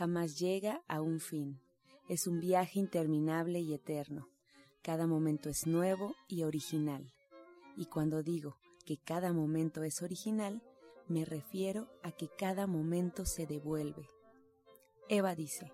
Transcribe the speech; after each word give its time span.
jamás 0.00 0.38
llega 0.38 0.82
a 0.88 1.02
un 1.02 1.20
fin. 1.20 1.60
Es 2.08 2.26
un 2.26 2.40
viaje 2.40 2.78
interminable 2.78 3.60
y 3.60 3.74
eterno. 3.74 4.30
Cada 4.80 5.06
momento 5.06 5.50
es 5.50 5.66
nuevo 5.66 6.14
y 6.26 6.44
original. 6.44 7.12
Y 7.76 7.84
cuando 7.84 8.22
digo 8.22 8.56
que 8.86 8.96
cada 8.96 9.34
momento 9.34 9.82
es 9.82 10.00
original, 10.00 10.62
me 11.06 11.26
refiero 11.26 11.90
a 12.02 12.12
que 12.12 12.30
cada 12.38 12.66
momento 12.66 13.26
se 13.26 13.46
devuelve. 13.46 14.08
Eva 15.10 15.34
dice, 15.34 15.70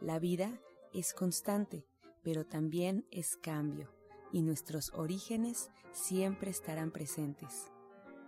la 0.00 0.18
vida 0.18 0.60
es 0.92 1.14
constante, 1.14 1.86
pero 2.24 2.44
también 2.44 3.06
es 3.12 3.36
cambio, 3.36 3.94
y 4.32 4.42
nuestros 4.42 4.92
orígenes 4.92 5.70
siempre 5.92 6.50
estarán 6.50 6.90
presentes. 6.90 7.70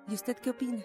¿Y 0.07 0.15
usted 0.15 0.37
qué 0.37 0.51
opina? 0.51 0.85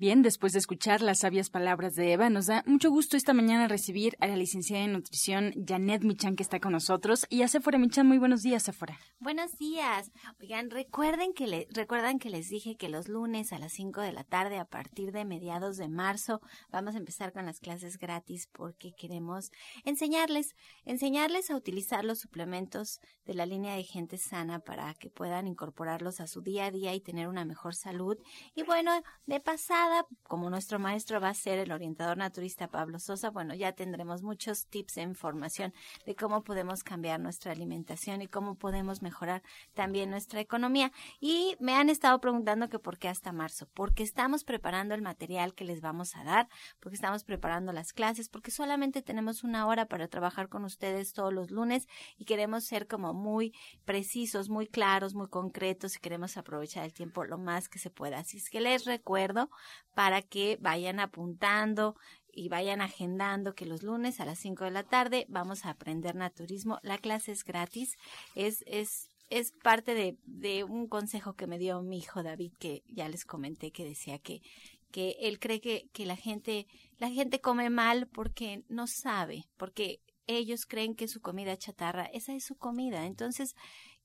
Bien, 0.00 0.22
después 0.22 0.54
de 0.54 0.60
escuchar 0.60 1.02
las 1.02 1.18
sabias 1.18 1.50
palabras 1.50 1.94
de 1.94 2.14
Eva, 2.14 2.30
nos 2.30 2.46
da 2.46 2.64
mucho 2.64 2.88
gusto 2.88 3.18
esta 3.18 3.34
mañana 3.34 3.68
recibir 3.68 4.16
a 4.18 4.28
la 4.28 4.36
licenciada 4.36 4.82
en 4.82 4.94
nutrición 4.94 5.52
Janet 5.68 6.04
Michan 6.04 6.36
que 6.36 6.42
está 6.42 6.58
con 6.58 6.72
nosotros 6.72 7.26
y 7.28 7.42
a 7.42 7.48
Sephora 7.48 7.76
Michan. 7.76 8.06
Muy 8.06 8.16
buenos 8.16 8.40
días, 8.40 8.62
Sephora. 8.62 8.98
Buenos 9.18 9.58
días. 9.58 10.10
Oigan, 10.40 10.70
recuerden 10.70 11.34
que 11.34 11.46
le, 11.46 11.68
recuerdan 11.72 12.18
que 12.18 12.30
les 12.30 12.48
dije 12.48 12.78
que 12.78 12.88
los 12.88 13.08
lunes 13.08 13.52
a 13.52 13.58
las 13.58 13.74
5 13.74 14.00
de 14.00 14.12
la 14.12 14.24
tarde 14.24 14.56
a 14.56 14.64
partir 14.64 15.12
de 15.12 15.26
mediados 15.26 15.76
de 15.76 15.90
marzo 15.90 16.40
vamos 16.70 16.94
a 16.94 16.98
empezar 16.98 17.34
con 17.34 17.44
las 17.44 17.60
clases 17.60 17.98
gratis 17.98 18.48
porque 18.50 18.94
queremos 18.94 19.50
enseñarles, 19.84 20.56
enseñarles 20.86 21.50
a 21.50 21.56
utilizar 21.56 22.06
los 22.06 22.20
suplementos 22.20 23.00
de 23.26 23.34
la 23.34 23.44
línea 23.44 23.76
de 23.76 23.84
gente 23.84 24.16
sana 24.16 24.60
para 24.60 24.94
que 24.94 25.10
puedan 25.10 25.46
incorporarlos 25.46 26.20
a 26.20 26.26
su 26.26 26.40
día 26.40 26.64
a 26.64 26.70
día 26.70 26.94
y 26.94 27.02
tener 27.02 27.28
una 27.28 27.44
mejor 27.44 27.74
salud. 27.74 28.16
Y 28.54 28.62
bueno, 28.62 28.92
de 29.26 29.40
pasada 29.40 29.89
como 30.22 30.50
nuestro 30.50 30.78
maestro 30.78 31.20
va 31.20 31.28
a 31.28 31.34
ser 31.34 31.58
el 31.58 31.72
orientador 31.72 32.16
naturista 32.16 32.68
Pablo 32.68 32.98
Sosa, 32.98 33.30
bueno, 33.30 33.54
ya 33.54 33.72
tendremos 33.72 34.22
muchos 34.22 34.66
tips 34.66 34.98
e 34.98 35.02
información 35.02 35.72
de 36.06 36.14
cómo 36.14 36.42
podemos 36.42 36.82
cambiar 36.84 37.20
nuestra 37.20 37.52
alimentación 37.52 38.22
y 38.22 38.28
cómo 38.28 38.54
podemos 38.54 39.02
mejorar 39.02 39.42
también 39.74 40.10
nuestra 40.10 40.40
economía. 40.40 40.92
Y 41.20 41.56
me 41.60 41.74
han 41.74 41.90
estado 41.90 42.20
preguntando 42.20 42.68
que 42.68 42.78
por 42.78 42.98
qué 42.98 43.08
hasta 43.08 43.32
marzo, 43.32 43.68
porque 43.74 44.02
estamos 44.02 44.44
preparando 44.44 44.94
el 44.94 45.02
material 45.02 45.54
que 45.54 45.64
les 45.64 45.80
vamos 45.80 46.16
a 46.16 46.24
dar, 46.24 46.48
porque 46.80 46.96
estamos 46.96 47.24
preparando 47.24 47.72
las 47.72 47.92
clases, 47.92 48.28
porque 48.28 48.50
solamente 48.50 49.02
tenemos 49.02 49.44
una 49.44 49.66
hora 49.66 49.86
para 49.86 50.08
trabajar 50.08 50.48
con 50.48 50.64
ustedes 50.64 51.12
todos 51.12 51.32
los 51.32 51.50
lunes 51.50 51.88
y 52.16 52.24
queremos 52.24 52.64
ser 52.64 52.86
como 52.86 53.14
muy 53.14 53.52
precisos, 53.84 54.48
muy 54.48 54.66
claros, 54.66 55.14
muy 55.14 55.28
concretos 55.28 55.96
y 55.96 56.00
queremos 56.00 56.36
aprovechar 56.36 56.84
el 56.84 56.92
tiempo 56.92 57.24
lo 57.24 57.38
más 57.38 57.68
que 57.68 57.78
se 57.78 57.90
pueda. 57.90 58.18
Así 58.18 58.36
es 58.36 58.50
que 58.50 58.60
les 58.60 58.84
recuerdo 58.84 59.50
para 59.94 60.22
que 60.22 60.58
vayan 60.60 61.00
apuntando 61.00 61.96
y 62.32 62.48
vayan 62.48 62.80
agendando 62.80 63.54
que 63.54 63.66
los 63.66 63.82
lunes 63.82 64.20
a 64.20 64.24
las 64.24 64.38
5 64.38 64.64
de 64.64 64.70
la 64.70 64.84
tarde 64.84 65.26
vamos 65.28 65.64
a 65.64 65.70
aprender 65.70 66.14
naturismo. 66.14 66.78
La 66.82 66.98
clase 66.98 67.32
es 67.32 67.44
gratis, 67.44 67.96
es, 68.34 68.62
es, 68.66 69.08
es 69.30 69.52
parte 69.52 69.94
de, 69.94 70.16
de 70.24 70.64
un 70.64 70.88
consejo 70.88 71.34
que 71.34 71.46
me 71.46 71.58
dio 71.58 71.82
mi 71.82 71.98
hijo 71.98 72.22
David, 72.22 72.52
que 72.58 72.82
ya 72.86 73.08
les 73.08 73.24
comenté 73.24 73.72
que 73.72 73.84
decía 73.84 74.18
que, 74.18 74.42
que 74.90 75.16
él 75.20 75.38
cree 75.38 75.60
que, 75.60 75.88
que 75.92 76.06
la 76.06 76.16
gente, 76.16 76.66
la 76.98 77.10
gente 77.10 77.40
come 77.40 77.70
mal 77.70 78.06
porque 78.08 78.64
no 78.68 78.86
sabe, 78.86 79.44
porque 79.56 80.00
ellos 80.26 80.66
creen 80.66 80.94
que 80.94 81.08
su 81.08 81.20
comida 81.20 81.56
chatarra, 81.56 82.04
esa 82.04 82.34
es 82.34 82.44
su 82.44 82.56
comida. 82.56 83.06
Entonces, 83.06 83.54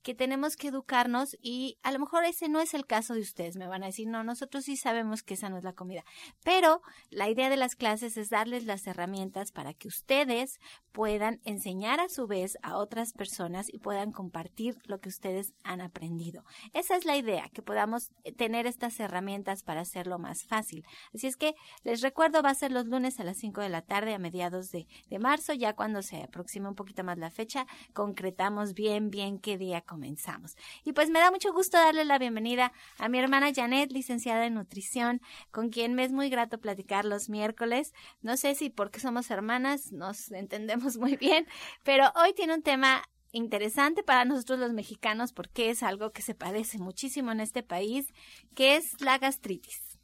que 0.05 0.13
tenemos 0.13 0.55
que 0.55 0.67
educarnos 0.67 1.35
y 1.41 1.79
a 1.81 1.91
lo 1.91 1.97
mejor 1.97 2.25
ese 2.25 2.47
no 2.47 2.61
es 2.61 2.75
el 2.75 2.85
caso 2.85 3.15
de 3.15 3.21
ustedes. 3.21 3.57
Me 3.57 3.65
van 3.65 3.81
a 3.81 3.87
decir, 3.87 4.07
no, 4.07 4.23
nosotros 4.23 4.65
sí 4.65 4.77
sabemos 4.77 5.23
que 5.23 5.33
esa 5.33 5.49
no 5.49 5.57
es 5.57 5.63
la 5.63 5.73
comida. 5.73 6.03
Pero 6.43 6.83
la 7.09 7.27
idea 7.27 7.49
de 7.49 7.57
las 7.57 7.75
clases 7.75 8.15
es 8.15 8.29
darles 8.29 8.65
las 8.65 8.85
herramientas 8.85 9.51
para 9.51 9.73
que 9.73 9.87
ustedes 9.87 10.59
puedan 10.91 11.41
enseñar 11.43 11.99
a 11.99 12.07
su 12.07 12.27
vez 12.27 12.55
a 12.61 12.77
otras 12.77 13.13
personas 13.13 13.67
y 13.73 13.79
puedan 13.79 14.11
compartir 14.11 14.77
lo 14.83 14.99
que 14.99 15.09
ustedes 15.09 15.55
han 15.63 15.81
aprendido. 15.81 16.43
Esa 16.73 16.95
es 16.95 17.05
la 17.05 17.17
idea, 17.17 17.49
que 17.49 17.63
podamos 17.63 18.11
tener 18.37 18.67
estas 18.67 18.99
herramientas 18.99 19.63
para 19.63 19.81
hacerlo 19.81 20.19
más 20.19 20.43
fácil. 20.43 20.85
Así 21.15 21.25
es 21.25 21.35
que 21.35 21.55
les 21.83 22.01
recuerdo, 22.01 22.43
va 22.43 22.51
a 22.51 22.55
ser 22.55 22.71
los 22.71 22.85
lunes 22.85 23.19
a 23.19 23.23
las 23.23 23.37
5 23.37 23.59
de 23.59 23.69
la 23.69 23.81
tarde 23.81 24.13
a 24.13 24.19
mediados 24.19 24.69
de, 24.69 24.87
de 25.09 25.17
marzo, 25.17 25.53
ya 25.53 25.73
cuando 25.73 26.03
se 26.03 26.21
aproxime 26.21 26.69
un 26.69 26.75
poquito 26.75 27.03
más 27.03 27.17
la 27.17 27.31
fecha, 27.31 27.65
concretamos 27.93 28.75
bien, 28.75 29.09
bien 29.09 29.39
qué 29.39 29.57
día 29.57 29.81
comenzamos. 29.95 30.57
Y 30.83 30.91
pues 30.91 31.09
me 31.09 31.19
da 31.19 31.31
mucho 31.31 31.53
gusto 31.53 31.77
darle 31.77 32.03
la 32.03 32.19
bienvenida 32.19 32.73
a 32.97 33.07
mi 33.07 33.17
hermana 33.17 33.53
Janet, 33.55 33.93
licenciada 33.93 34.45
en 34.45 34.55
nutrición, 34.55 35.21
con 35.51 35.69
quien 35.69 35.93
me 35.93 36.03
es 36.03 36.11
muy 36.11 36.29
grato 36.29 36.59
platicar 36.59 37.05
los 37.05 37.29
miércoles. 37.29 37.93
No 38.21 38.35
sé 38.35 38.55
si 38.55 38.69
porque 38.69 38.99
somos 38.99 39.31
hermanas 39.31 39.93
nos 39.93 40.31
entendemos 40.33 40.97
muy 40.97 41.15
bien, 41.15 41.47
pero 41.85 42.11
hoy 42.21 42.33
tiene 42.33 42.55
un 42.55 42.61
tema 42.61 43.03
interesante 43.31 44.03
para 44.03 44.25
nosotros 44.25 44.59
los 44.59 44.73
mexicanos 44.73 45.31
porque 45.31 45.69
es 45.69 45.81
algo 45.81 46.11
que 46.11 46.21
se 46.21 46.35
padece 46.35 46.77
muchísimo 46.77 47.31
en 47.31 47.39
este 47.39 47.63
país, 47.63 48.11
que 48.53 48.75
es 48.75 48.99
la 48.99 49.17
gastritis. 49.17 49.97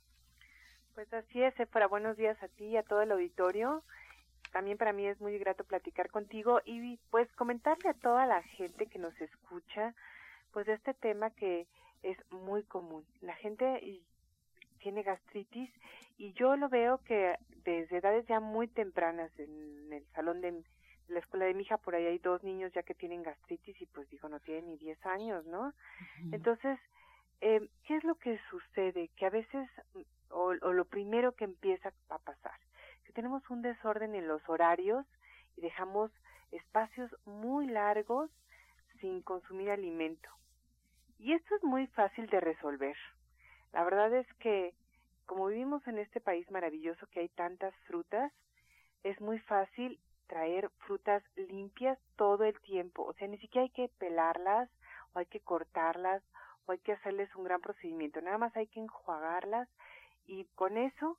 Pues 0.95 1.11
así 1.13 1.43
es, 1.43 1.53
para 1.69 1.87
buenos 1.87 2.15
días 2.15 2.41
a 2.41 2.47
ti 2.47 2.63
y 2.63 2.77
a 2.77 2.83
todo 2.83 3.01
el 3.01 3.11
auditorio 3.11 3.83
también 4.51 4.77
para 4.77 4.93
mí 4.93 5.05
es 5.07 5.19
muy 5.19 5.37
grato 5.37 5.63
platicar 5.63 6.09
contigo 6.09 6.61
y 6.65 6.97
pues 7.09 7.31
comentarle 7.33 7.89
a 7.89 7.93
toda 7.93 8.25
la 8.25 8.43
gente 8.43 8.85
que 8.87 8.99
nos 8.99 9.19
escucha 9.19 9.95
pues 10.51 10.65
de 10.65 10.73
este 10.73 10.93
tema 10.93 11.29
que 11.31 11.67
es 12.03 12.17
muy 12.31 12.63
común. 12.63 13.05
La 13.21 13.33
gente 13.35 14.01
tiene 14.79 15.03
gastritis 15.03 15.69
y 16.17 16.33
yo 16.33 16.55
lo 16.57 16.69
veo 16.69 16.99
que 16.99 17.37
desde 17.63 17.97
edades 17.97 18.25
ya 18.27 18.39
muy 18.39 18.67
tempranas 18.67 19.31
en 19.39 19.93
el 19.93 20.05
salón 20.13 20.41
de 20.41 20.63
la 21.07 21.19
escuela 21.19 21.45
de 21.45 21.53
mi 21.53 21.63
hija 21.63 21.77
por 21.77 21.95
ahí 21.95 22.05
hay 22.05 22.17
dos 22.17 22.43
niños 22.43 22.71
ya 22.73 22.83
que 22.83 22.95
tienen 22.95 23.23
gastritis 23.23 23.79
y 23.81 23.85
pues 23.85 24.09
digo 24.09 24.27
no 24.27 24.39
tienen 24.39 24.67
ni 24.67 24.77
10 24.77 25.05
años, 25.05 25.45
¿no? 25.45 25.73
Entonces, 26.31 26.79
eh, 27.41 27.67
¿qué 27.85 27.95
es 27.95 28.03
lo 28.03 28.15
que 28.15 28.39
sucede? 28.49 29.09
Que 29.15 29.25
a 29.25 29.29
veces 29.29 29.69
o, 30.29 30.53
o 30.61 30.73
lo 30.73 30.85
primero 30.85 31.33
que 31.33 31.45
empieza 31.45 31.93
a 32.09 32.17
pasar 32.17 32.59
tenemos 33.11 33.47
un 33.49 33.61
desorden 33.61 34.15
en 34.15 34.27
los 34.27 34.47
horarios 34.49 35.05
y 35.55 35.61
dejamos 35.61 36.11
espacios 36.51 37.15
muy 37.25 37.67
largos 37.67 38.29
sin 38.99 39.21
consumir 39.21 39.71
alimento. 39.71 40.29
Y 41.19 41.33
esto 41.33 41.55
es 41.55 41.63
muy 41.63 41.87
fácil 41.87 42.27
de 42.27 42.39
resolver. 42.39 42.97
La 43.73 43.83
verdad 43.83 44.13
es 44.13 44.27
que 44.35 44.73
como 45.31 45.47
vivimos 45.47 45.87
en 45.87 45.97
este 45.97 46.19
país 46.19 46.49
maravilloso 46.51 47.07
que 47.07 47.21
hay 47.21 47.29
tantas 47.29 47.73
frutas, 47.87 48.33
es 49.03 49.19
muy 49.21 49.39
fácil 49.39 49.97
traer 50.27 50.69
frutas 50.85 51.23
limpias 51.35 51.97
todo 52.17 52.43
el 52.43 52.59
tiempo. 52.61 53.03
O 53.03 53.13
sea, 53.13 53.29
ni 53.29 53.37
siquiera 53.37 53.63
hay 53.63 53.69
que 53.69 53.89
pelarlas 53.97 54.69
o 55.13 55.19
hay 55.19 55.25
que 55.27 55.39
cortarlas 55.39 56.21
o 56.65 56.73
hay 56.73 56.79
que 56.79 56.91
hacerles 56.91 57.33
un 57.35 57.45
gran 57.45 57.61
procedimiento. 57.61 58.19
Nada 58.21 58.37
más 58.37 58.55
hay 58.57 58.67
que 58.67 58.81
enjuagarlas 58.81 59.69
y 60.25 60.45
con 60.55 60.77
eso 60.77 61.17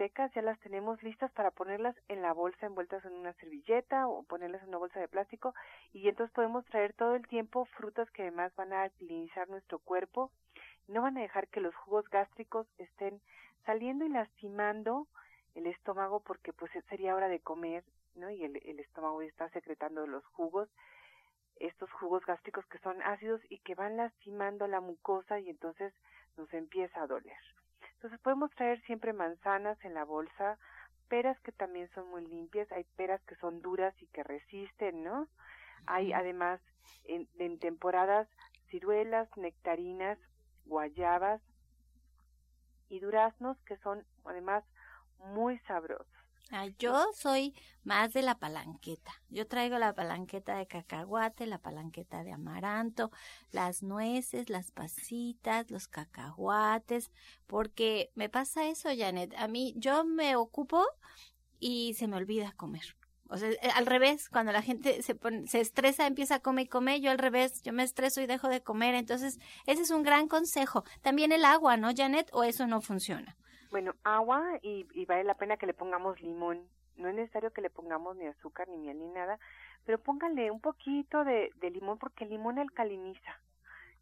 secas 0.00 0.32
ya 0.32 0.40
las 0.40 0.58
tenemos 0.60 1.02
listas 1.02 1.30
para 1.32 1.50
ponerlas 1.50 1.94
en 2.08 2.22
la 2.22 2.32
bolsa 2.32 2.64
envueltas 2.64 3.04
en 3.04 3.12
una 3.12 3.34
servilleta 3.34 4.08
o 4.08 4.22
ponerlas 4.22 4.62
en 4.62 4.68
una 4.68 4.78
bolsa 4.78 4.98
de 4.98 5.08
plástico 5.08 5.54
y 5.92 6.08
entonces 6.08 6.32
podemos 6.34 6.64
traer 6.64 6.94
todo 6.94 7.16
el 7.16 7.26
tiempo 7.26 7.66
frutas 7.76 8.10
que 8.12 8.22
además 8.22 8.50
van 8.56 8.72
a 8.72 8.84
alcalinizar 8.84 9.50
nuestro 9.50 9.78
cuerpo 9.78 10.30
no 10.88 11.02
van 11.02 11.18
a 11.18 11.20
dejar 11.20 11.48
que 11.48 11.60
los 11.60 11.74
jugos 11.74 12.08
gástricos 12.08 12.66
estén 12.78 13.20
saliendo 13.66 14.06
y 14.06 14.08
lastimando 14.08 15.06
el 15.54 15.66
estómago 15.66 16.20
porque 16.20 16.54
pues 16.54 16.72
sería 16.88 17.14
hora 17.14 17.28
de 17.28 17.40
comer, 17.40 17.84
¿no? 18.14 18.30
Y 18.30 18.42
el, 18.42 18.56
el 18.64 18.80
estómago 18.80 19.20
está 19.20 19.50
secretando 19.50 20.06
los 20.06 20.24
jugos, 20.28 20.70
estos 21.56 21.92
jugos 21.92 22.24
gástricos 22.24 22.64
que 22.68 22.78
son 22.78 23.02
ácidos 23.02 23.42
y 23.50 23.58
que 23.58 23.74
van 23.74 23.98
lastimando 23.98 24.66
la 24.66 24.80
mucosa 24.80 25.38
y 25.40 25.50
entonces 25.50 25.92
nos 26.38 26.50
empieza 26.54 27.02
a 27.02 27.06
doler. 27.06 27.59
Entonces 28.00 28.20
podemos 28.20 28.50
traer 28.52 28.80
siempre 28.86 29.12
manzanas 29.12 29.76
en 29.84 29.92
la 29.92 30.06
bolsa, 30.06 30.56
peras 31.10 31.38
que 31.40 31.52
también 31.52 31.86
son 31.94 32.08
muy 32.08 32.26
limpias, 32.26 32.72
hay 32.72 32.84
peras 32.96 33.20
que 33.24 33.34
son 33.34 33.60
duras 33.60 33.94
y 34.00 34.06
que 34.06 34.22
resisten, 34.22 35.04
¿no? 35.04 35.28
Hay 35.84 36.14
además 36.14 36.62
en, 37.04 37.28
en 37.38 37.58
temporadas 37.58 38.26
ciruelas, 38.70 39.28
nectarinas, 39.36 40.18
guayabas 40.64 41.42
y 42.88 43.00
duraznos 43.00 43.58
que 43.66 43.76
son 43.76 44.02
además 44.24 44.64
muy 45.18 45.58
sabrosos. 45.68 46.19
Yo 46.78 47.06
soy 47.14 47.54
más 47.84 48.12
de 48.12 48.22
la 48.22 48.38
palanqueta. 48.38 49.12
Yo 49.28 49.46
traigo 49.46 49.78
la 49.78 49.94
palanqueta 49.94 50.56
de 50.56 50.66
cacahuate, 50.66 51.46
la 51.46 51.58
palanqueta 51.58 52.22
de 52.24 52.32
amaranto, 52.32 53.10
las 53.52 53.82
nueces, 53.82 54.50
las 54.50 54.70
pasitas, 54.70 55.70
los 55.70 55.88
cacahuates, 55.88 57.10
porque 57.46 58.10
me 58.14 58.28
pasa 58.28 58.66
eso, 58.66 58.88
Janet. 58.96 59.34
A 59.36 59.48
mí, 59.48 59.74
yo 59.76 60.04
me 60.04 60.36
ocupo 60.36 60.84
y 61.58 61.94
se 61.94 62.08
me 62.08 62.16
olvida 62.16 62.52
comer. 62.52 62.96
O 63.28 63.36
sea, 63.36 63.50
eh, 63.50 63.70
al 63.74 63.86
revés, 63.86 64.28
cuando 64.28 64.50
la 64.50 64.60
gente 64.60 65.02
se, 65.02 65.16
se 65.46 65.60
estresa, 65.60 66.06
empieza 66.06 66.36
a 66.36 66.40
comer 66.40 66.66
y 66.66 66.68
comer, 66.68 67.00
yo 67.00 67.12
al 67.12 67.18
revés, 67.18 67.62
yo 67.62 67.72
me 67.72 67.84
estreso 67.84 68.20
y 68.20 68.26
dejo 68.26 68.48
de 68.48 68.62
comer. 68.62 68.96
Entonces, 68.96 69.38
ese 69.66 69.82
es 69.82 69.90
un 69.90 70.02
gran 70.02 70.26
consejo. 70.26 70.84
También 71.00 71.30
el 71.30 71.44
agua, 71.44 71.76
¿no, 71.76 71.90
Janet? 71.96 72.28
¿O 72.32 72.42
eso 72.42 72.66
no 72.66 72.80
funciona? 72.80 73.36
Bueno, 73.70 73.94
agua 74.04 74.58
y, 74.62 74.86
y 74.92 75.04
vale 75.06 75.24
la 75.24 75.34
pena 75.34 75.56
que 75.56 75.66
le 75.66 75.74
pongamos 75.74 76.20
limón. 76.20 76.68
No 76.96 77.08
es 77.08 77.14
necesario 77.14 77.52
que 77.52 77.62
le 77.62 77.70
pongamos 77.70 78.16
ni 78.16 78.26
azúcar, 78.26 78.68
ni 78.68 78.76
miel, 78.76 78.98
ni 78.98 79.08
nada, 79.08 79.38
pero 79.86 79.98
póngale 79.98 80.50
un 80.50 80.60
poquito 80.60 81.24
de, 81.24 81.50
de 81.56 81.70
limón 81.70 81.98
porque 81.98 82.24
el 82.24 82.30
limón 82.30 82.58
alcaliniza. 82.58 83.40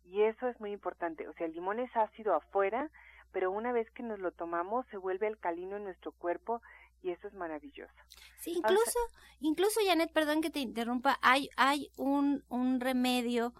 Y 0.04 0.22
eso 0.22 0.48
es 0.48 0.58
muy 0.58 0.72
importante. 0.72 1.28
O 1.28 1.34
sea, 1.34 1.46
el 1.46 1.52
limón 1.52 1.78
es 1.78 1.94
ácido 1.94 2.34
afuera, 2.34 2.90
pero 3.30 3.50
una 3.50 3.72
vez 3.72 3.90
que 3.90 4.02
nos 4.02 4.18
lo 4.18 4.32
tomamos 4.32 4.86
se 4.86 4.96
vuelve 4.96 5.26
alcalino 5.26 5.76
en 5.76 5.84
nuestro 5.84 6.12
cuerpo 6.12 6.62
y 7.02 7.10
eso 7.10 7.28
es 7.28 7.34
maravilloso. 7.34 7.92
Sí, 8.40 8.54
incluso, 8.56 8.98
incluso 9.40 9.80
Janet, 9.84 10.12
perdón 10.12 10.40
que 10.40 10.50
te 10.50 10.60
interrumpa, 10.60 11.18
hay, 11.22 11.50
hay 11.56 11.90
un, 11.96 12.42
un 12.48 12.80
remedio 12.80 13.52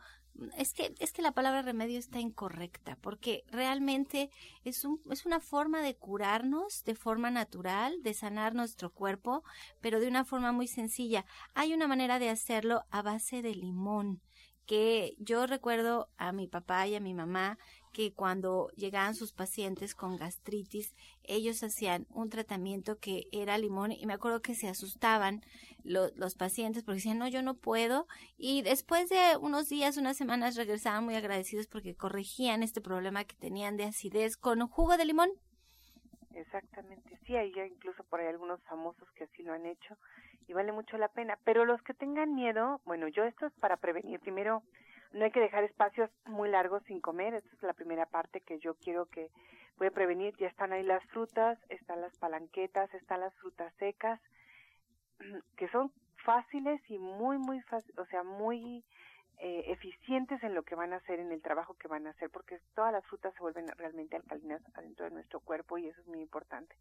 es 0.57 0.75
que 0.75 0.95
es 0.99 1.13
que 1.13 1.23
la 1.23 1.33
palabra 1.33 1.63
remedio 1.63 1.99
está 1.99 2.21
incorrecta 2.21 2.97
porque 3.01 3.45
realmente 3.49 4.31
es 4.65 4.85
un 4.85 5.01
es 5.11 5.27
una 5.27 5.41
forma 5.41 5.83
de 5.83 5.97
curarnos 5.97 6.85
de 6.85 6.95
forma 6.95 7.31
natural 7.31 8.03
de 8.03 8.15
sanar 8.15 8.55
nuestro 8.55 8.91
cuerpo 8.91 9.43
pero 9.81 10.01
de 10.01 10.09
una 10.09 10.25
forma 10.25 10.53
muy 10.53 10.69
sencilla. 10.69 11.25
Hay 11.55 11.75
una 11.75 11.89
manera 11.89 12.19
de 12.19 12.31
hacerlo 12.31 12.85
a 12.91 13.03
base 13.03 13.43
de 13.43 13.55
limón 13.55 14.21
que 14.69 15.17
yo 15.19 15.47
recuerdo 15.47 16.11
a 16.19 16.31
mi 16.31 16.47
papá 16.47 16.87
y 16.87 16.95
a 16.95 17.01
mi 17.01 17.15
mamá 17.15 17.59
que 17.91 18.13
cuando 18.13 18.69
llegaban 18.77 19.15
sus 19.15 19.33
pacientes 19.33 19.95
con 19.95 20.19
gastritis, 20.19 20.95
ellos 21.25 21.63
hacían 21.63 22.07
un 22.11 22.29
tratamiento 22.29 22.99
que 22.99 23.29
era 23.33 23.57
limón 23.57 23.93
y 23.93 24.05
me 24.05 24.13
acuerdo 24.13 24.43
que 24.43 24.55
se 24.55 24.69
asustaban 24.69 25.41
los 25.85 26.35
pacientes 26.35 26.85
porque 26.85 26.97
decían, 26.97 27.19
no, 27.19 27.29
yo 27.29 27.43
no 27.43 27.55
puedo. 27.55 28.07
Y 28.37 28.61
después 28.61 29.09
de 29.09 29.39
unos 29.41 29.71
días, 29.71 29.97
unas 29.97 30.19
semanas, 30.19 30.55
regresaban 30.55 31.03
muy 31.03 31.15
agradecidos 31.15 31.67
porque 31.67 31.97
corregían 31.97 32.63
este 32.63 32.83
problema 32.83 33.25
que 33.25 33.37
tenían 33.37 33.79
de 33.79 33.85
acidez 33.85 34.37
con 34.37 34.61
jugo 34.69 34.99
de 34.99 35.07
limón. 35.07 35.31
Exactamente, 36.35 37.19
sí, 37.27 37.35
hay 37.37 37.53
incluso 37.73 38.05
por 38.05 38.21
ahí 38.21 38.27
algunos 38.27 38.63
famosos 38.65 39.09
que 39.17 39.25
así 39.25 39.43
lo 39.43 39.55
han 39.55 39.65
hecho 39.65 39.97
y 40.49 40.55
vale 40.55 40.73
mucho 40.73 40.99
la 40.99 41.09
pena. 41.09 41.39
Pero 41.45 41.65
los 41.65 41.81
que 41.83 41.95
tengan 41.95 42.35
miedo, 42.35 42.81
bueno, 42.85 43.07
yo 43.07 43.25
esto 43.25 43.47
es 43.47 43.53
para 43.55 43.77
prevenir. 43.77 44.19
Primero, 44.19 44.63
no 45.13 45.25
hay 45.25 45.31
que 45.31 45.41
dejar 45.41 45.63
espacios 45.65 46.11
muy 46.25 46.49
largos 46.49 46.83
sin 46.85 47.01
comer, 47.01 47.35
esta 47.35 47.55
es 47.55 47.63
la 47.63 47.75
primera 47.75 48.07
parte 48.07 48.41
que 48.41 48.59
yo 48.59 48.75
quiero 48.75 49.07
que 49.07 49.31
voy 49.77 49.89
a 49.89 49.93
prevenir. 49.93 50.35
Ya 50.39 50.49
están 50.49 50.73
ahí 50.73 50.83
las 50.83 51.05
frutas, 51.07 51.59
están 51.69 52.01
las 52.01 52.17
palanquetas, 52.19 52.93
están 52.95 53.21
las 53.21 53.35
frutas 53.37 53.73
secas, 53.79 54.21
que 55.57 55.69
son 55.69 55.93
fáciles 56.25 56.81
y 56.89 56.99
muy, 56.99 57.39
muy 57.39 57.61
fácil, 57.63 57.95
o 57.99 58.07
sea, 58.07 58.23
muy 58.23 58.85
eh, 59.41 59.65
eficientes 59.69 60.43
en 60.43 60.55
lo 60.55 60.65
que 60.65 60.75
van 60.75 60.93
a 60.93 60.97
hacer, 60.97 61.21
en 61.21 61.31
el 61.31 61.41
trabajo 61.41 61.75
que 61.75 61.87
van 61.87 62.07
a 62.07 62.11
hacer, 62.11 62.29
porque 62.31 62.59
todas 62.75 62.93
las 62.93 63.05
frutas 63.07 63.33
se 63.35 63.41
vuelven 63.41 63.69
realmente 63.77 64.17
alcalinas 64.17 64.61
adentro 64.75 65.05
de 65.05 65.13
nuestro 65.13 65.41
cuerpo 65.41 65.79
y 65.79 65.87
eso 65.87 66.01
es 66.01 66.07
muy 66.09 66.21
importante. 66.21 66.75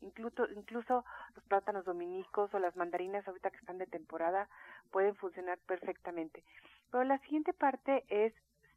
Incluso, 0.00 0.46
incluso 0.52 1.04
los 1.34 1.44
plátanos 1.44 1.84
dominicos 1.84 2.52
o 2.54 2.58
las 2.58 2.76
mandarinas 2.76 3.26
ahorita 3.26 3.50
que 3.50 3.58
están 3.58 3.78
de 3.78 3.86
temporada 3.86 4.48
pueden 4.90 5.16
funcionar 5.16 5.58
perfectamente. 5.66 6.44
Pero 6.90 7.04
la 7.04 7.18
siguiente 7.18 7.52
parte 7.52 8.04
es 8.08 8.32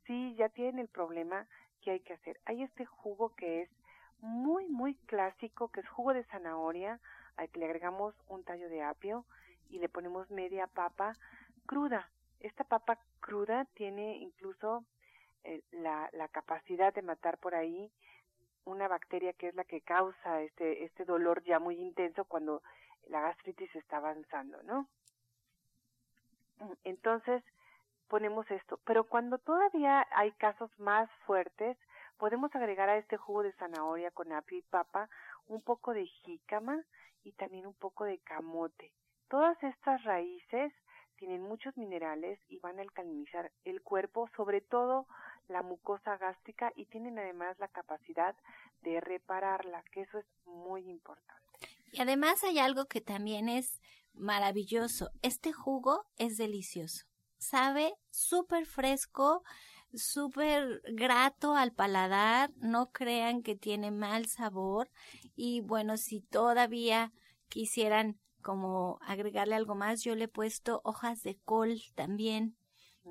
si 0.06 0.36
ya 0.36 0.50
tienen 0.50 0.80
el 0.80 0.88
problema, 0.88 1.46
¿qué 1.82 1.92
hay 1.92 2.00
que 2.00 2.14
hacer? 2.14 2.40
Hay 2.46 2.64
este 2.64 2.86
jugo 2.86 3.36
que 3.36 3.62
es 3.62 3.70
muy, 4.20 4.68
muy 4.68 4.96
clásico, 5.06 5.70
que 5.70 5.82
es 5.82 5.90
jugo 5.90 6.14
de 6.14 6.24
zanahoria, 6.26 7.00
al 7.36 7.50
que 7.50 7.60
le 7.60 7.66
agregamos 7.66 8.16
un 8.28 8.44
tallo 8.44 8.70
de 8.70 8.82
apio 8.82 9.26
y 9.70 9.80
le 9.80 9.90
ponemos 9.90 10.32
media 10.32 10.66
papa 10.68 11.14
cruda. 11.68 12.10
Esta 12.40 12.64
papa 12.64 13.00
cruda 13.20 13.66
tiene 13.74 14.18
incluso 14.18 14.86
eh, 15.44 15.62
la, 15.72 16.10
la 16.14 16.28
capacidad 16.28 16.94
de 16.94 17.02
matar 17.02 17.38
por 17.38 17.56
ahí 17.56 17.92
una 18.66 18.88
bacteria 18.88 19.34
que 19.34 19.48
es 19.48 19.56
la 19.56 19.64
que 19.64 19.82
causa 19.82 20.42
este, 20.42 20.84
este 20.84 21.06
dolor 21.06 21.44
ya 21.44 21.60
muy 21.60 21.76
intenso 21.80 22.26
cuando 22.26 22.62
la 23.08 23.22
gastritis 23.22 23.74
está 23.76 23.98
avanzando, 23.98 24.62
¿no? 24.64 24.88
Entonces, 26.84 27.44
ponemos 28.08 28.50
esto. 28.52 28.80
Pero 28.86 29.06
cuando 29.06 29.38
todavía 29.38 30.06
hay 30.12 30.32
casos 30.34 30.70
más 30.80 31.10
fuertes, 31.26 31.78
podemos 32.18 32.54
agregar 32.56 32.90
a 32.90 32.98
este 32.98 33.18
jugo 33.18 33.44
de 33.44 33.54
zanahoria 33.54 34.12
con 34.12 34.32
apio 34.34 34.58
y 34.58 34.64
papa 34.64 35.10
un 35.48 35.62
poco 35.62 35.94
de 35.94 36.06
jícama 36.06 36.84
y 37.24 37.32
también 37.34 37.68
un 37.68 37.76
poco 37.76 38.06
de 38.06 38.18
camote. 38.20 38.92
Todas 39.30 39.62
estas 39.64 40.04
raíces 40.04 40.74
tienen 41.18 41.42
muchos 41.42 41.76
minerales 41.78 42.40
y 42.48 42.60
van 42.60 42.80
a 42.80 42.84
alcalinizar 42.84 43.52
el 43.66 43.82
cuerpo, 43.82 44.30
sobre 44.36 44.62
todo 44.62 45.08
la 45.48 45.62
mucosa 45.62 46.18
gástrica 46.18 46.72
y 46.76 46.86
tienen 46.86 47.20
además 47.20 47.58
la 47.60 47.68
capacidad 47.68 48.36
de 48.82 49.02
repararla, 49.02 49.84
que 49.92 50.02
eso 50.02 50.20
es 50.20 50.26
muy 50.46 50.90
importante. 50.90 51.36
Y 51.92 52.02
además 52.02 52.44
hay 52.44 52.60
algo 52.60 52.86
que 52.86 53.02
también 53.02 53.50
es 53.50 53.82
maravilloso. 54.14 55.10
Este 55.22 55.52
jugo 55.52 56.06
es 56.18 56.38
delicioso. 56.38 57.06
Sabe 57.38 57.94
súper 58.10 58.66
fresco, 58.66 59.44
súper 59.94 60.82
grato 60.94 61.56
al 61.56 61.72
paladar. 61.72 62.52
No 62.58 62.92
crean 62.92 63.42
que 63.42 63.56
tiene 63.56 63.92
mal 63.92 64.26
sabor. 64.26 64.90
Y 65.36 65.62
bueno, 65.62 65.98
si 65.98 66.22
todavía 66.22 67.14
quisieran 67.48 68.20
como 68.48 68.98
agregarle 69.02 69.56
algo 69.56 69.76
más, 69.76 70.06
yo 70.06 70.16
le 70.16 70.24
he 70.24 70.30
puesto 70.30 70.80
hojas 70.86 71.22
de 71.22 71.38
col 71.44 71.82
también. 71.96 72.56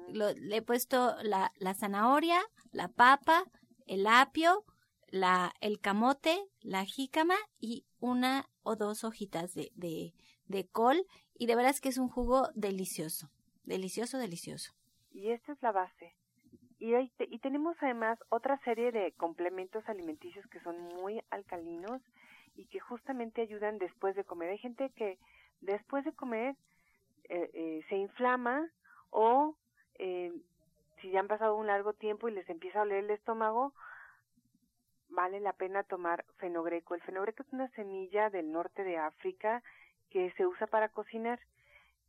le 0.08 0.56
he 0.56 0.62
puesto 0.62 1.14
la, 1.22 1.52
la 1.58 1.74
zanahoria, 1.74 2.40
la 2.72 2.88
papa, 2.88 3.44
el 3.86 4.06
apio, 4.06 4.64
la, 5.08 5.52
el 5.60 5.78
camote, 5.78 6.42
la 6.62 6.86
jícama 6.86 7.34
y 7.60 7.84
una 8.00 8.48
o 8.62 8.76
dos 8.76 9.04
hojitas 9.04 9.52
de, 9.52 9.70
de, 9.74 10.14
de 10.46 10.66
col 10.68 11.04
y 11.34 11.44
de 11.44 11.54
veras 11.54 11.82
que 11.82 11.90
es 11.90 11.98
un 11.98 12.08
jugo 12.08 12.48
delicioso, 12.54 13.28
delicioso, 13.64 14.16
delicioso. 14.16 14.72
Y 15.10 15.32
esta 15.32 15.52
es 15.52 15.60
la 15.60 15.72
base. 15.72 16.16
Y, 16.78 16.94
y 16.94 17.38
tenemos 17.40 17.76
además 17.82 18.18
otra 18.30 18.58
serie 18.64 18.90
de 18.90 19.12
complementos 19.12 19.86
alimenticios 19.86 20.46
que 20.46 20.60
son 20.60 20.78
muy 20.94 21.20
alcalinos 21.28 22.00
y 22.56 22.66
que 22.66 22.80
justamente 22.80 23.42
ayudan 23.42 23.78
después 23.78 24.16
de 24.16 24.24
comer. 24.24 24.50
Hay 24.50 24.58
gente 24.58 24.90
que 24.90 25.18
después 25.60 26.04
de 26.04 26.12
comer 26.12 26.56
eh, 27.28 27.50
eh, 27.52 27.84
se 27.88 27.96
inflama 27.96 28.70
o 29.10 29.56
eh, 29.98 30.32
si 31.00 31.10
ya 31.10 31.20
han 31.20 31.28
pasado 31.28 31.56
un 31.56 31.66
largo 31.66 31.92
tiempo 31.92 32.28
y 32.28 32.32
les 32.32 32.48
empieza 32.48 32.80
a 32.80 32.82
oler 32.82 33.04
el 33.04 33.10
estómago, 33.10 33.72
vale 35.08 35.40
la 35.40 35.52
pena 35.52 35.82
tomar 35.82 36.24
fenogreco. 36.38 36.94
El 36.94 37.02
fenogreco 37.02 37.42
es 37.42 37.52
una 37.52 37.68
semilla 37.70 38.30
del 38.30 38.50
norte 38.52 38.84
de 38.84 38.96
África 38.96 39.62
que 40.10 40.32
se 40.32 40.46
usa 40.46 40.66
para 40.66 40.88
cocinar. 40.88 41.40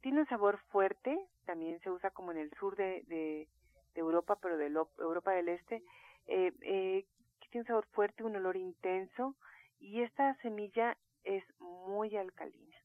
Tiene 0.02 0.22
un 0.22 0.28
sabor 0.28 0.60
fuerte, 0.70 1.18
también 1.46 1.80
se 1.82 1.90
usa 1.90 2.12
como 2.12 2.32
en 2.32 2.38
el 2.38 2.52
sur 2.60 2.76
de, 2.76 3.04
de, 3.08 3.48
Europa, 3.96 4.38
pero 4.40 4.58
de 4.58 4.68
Europa 4.68 5.32
del 5.32 5.50
Este. 5.50 5.82
Eh, 6.28 6.54
eh, 6.62 7.06
tiene 7.50 7.62
un 7.64 7.68
sabor 7.68 7.86
fuerte, 7.88 8.24
un 8.24 8.36
olor 8.36 8.56
intenso 8.56 9.36
y 9.80 10.02
esta 10.02 10.36
semilla 10.42 10.98
es 11.24 11.44
muy 11.60 12.16
alcalina. 12.16 12.76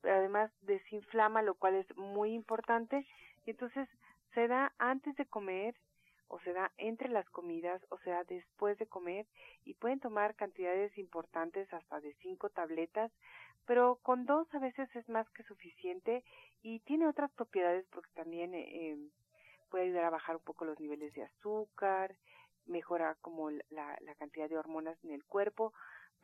Pero 0.00 0.16
además 0.16 0.50
desinflama, 0.62 1.42
lo 1.42 1.54
cual 1.54 1.76
es 1.76 1.96
muy 1.96 2.32
importante. 2.34 3.06
Entonces 3.46 3.88
se 4.34 4.48
da 4.48 4.72
antes 4.78 5.14
de 5.16 5.26
comer 5.26 5.74
o 6.28 6.40
se 6.40 6.52
da 6.52 6.72
entre 6.78 7.08
las 7.08 7.28
comidas 7.30 7.80
o 7.90 7.98
se 7.98 8.10
da 8.10 8.24
después 8.24 8.78
de 8.78 8.86
comer 8.86 9.26
y 9.64 9.74
pueden 9.74 10.00
tomar 10.00 10.34
cantidades 10.34 10.96
importantes 10.98 11.72
hasta 11.72 12.00
de 12.00 12.14
cinco 12.22 12.50
tabletas, 12.50 13.12
pero 13.66 14.00
con 14.02 14.26
dos 14.26 14.52
a 14.54 14.58
veces 14.58 14.88
es 14.96 15.08
más 15.08 15.28
que 15.30 15.44
suficiente 15.44 16.24
y 16.62 16.80
tiene 16.80 17.06
otras 17.06 17.30
propiedades 17.32 17.86
porque 17.90 18.10
también 18.14 18.54
eh, 18.54 18.90
em, 18.90 19.10
puede 19.70 19.84
ayudar 19.84 20.04
a 20.04 20.10
bajar 20.10 20.36
un 20.36 20.42
poco 20.42 20.64
los 20.64 20.80
niveles 20.80 21.12
de 21.14 21.22
azúcar, 21.22 22.16
mejora 22.66 23.16
como 23.20 23.50
la 23.50 24.14
cantidad 24.18 24.48
de 24.48 24.56
hormonas 24.56 24.96
en 25.04 25.12
el 25.12 25.24
cuerpo, 25.24 25.74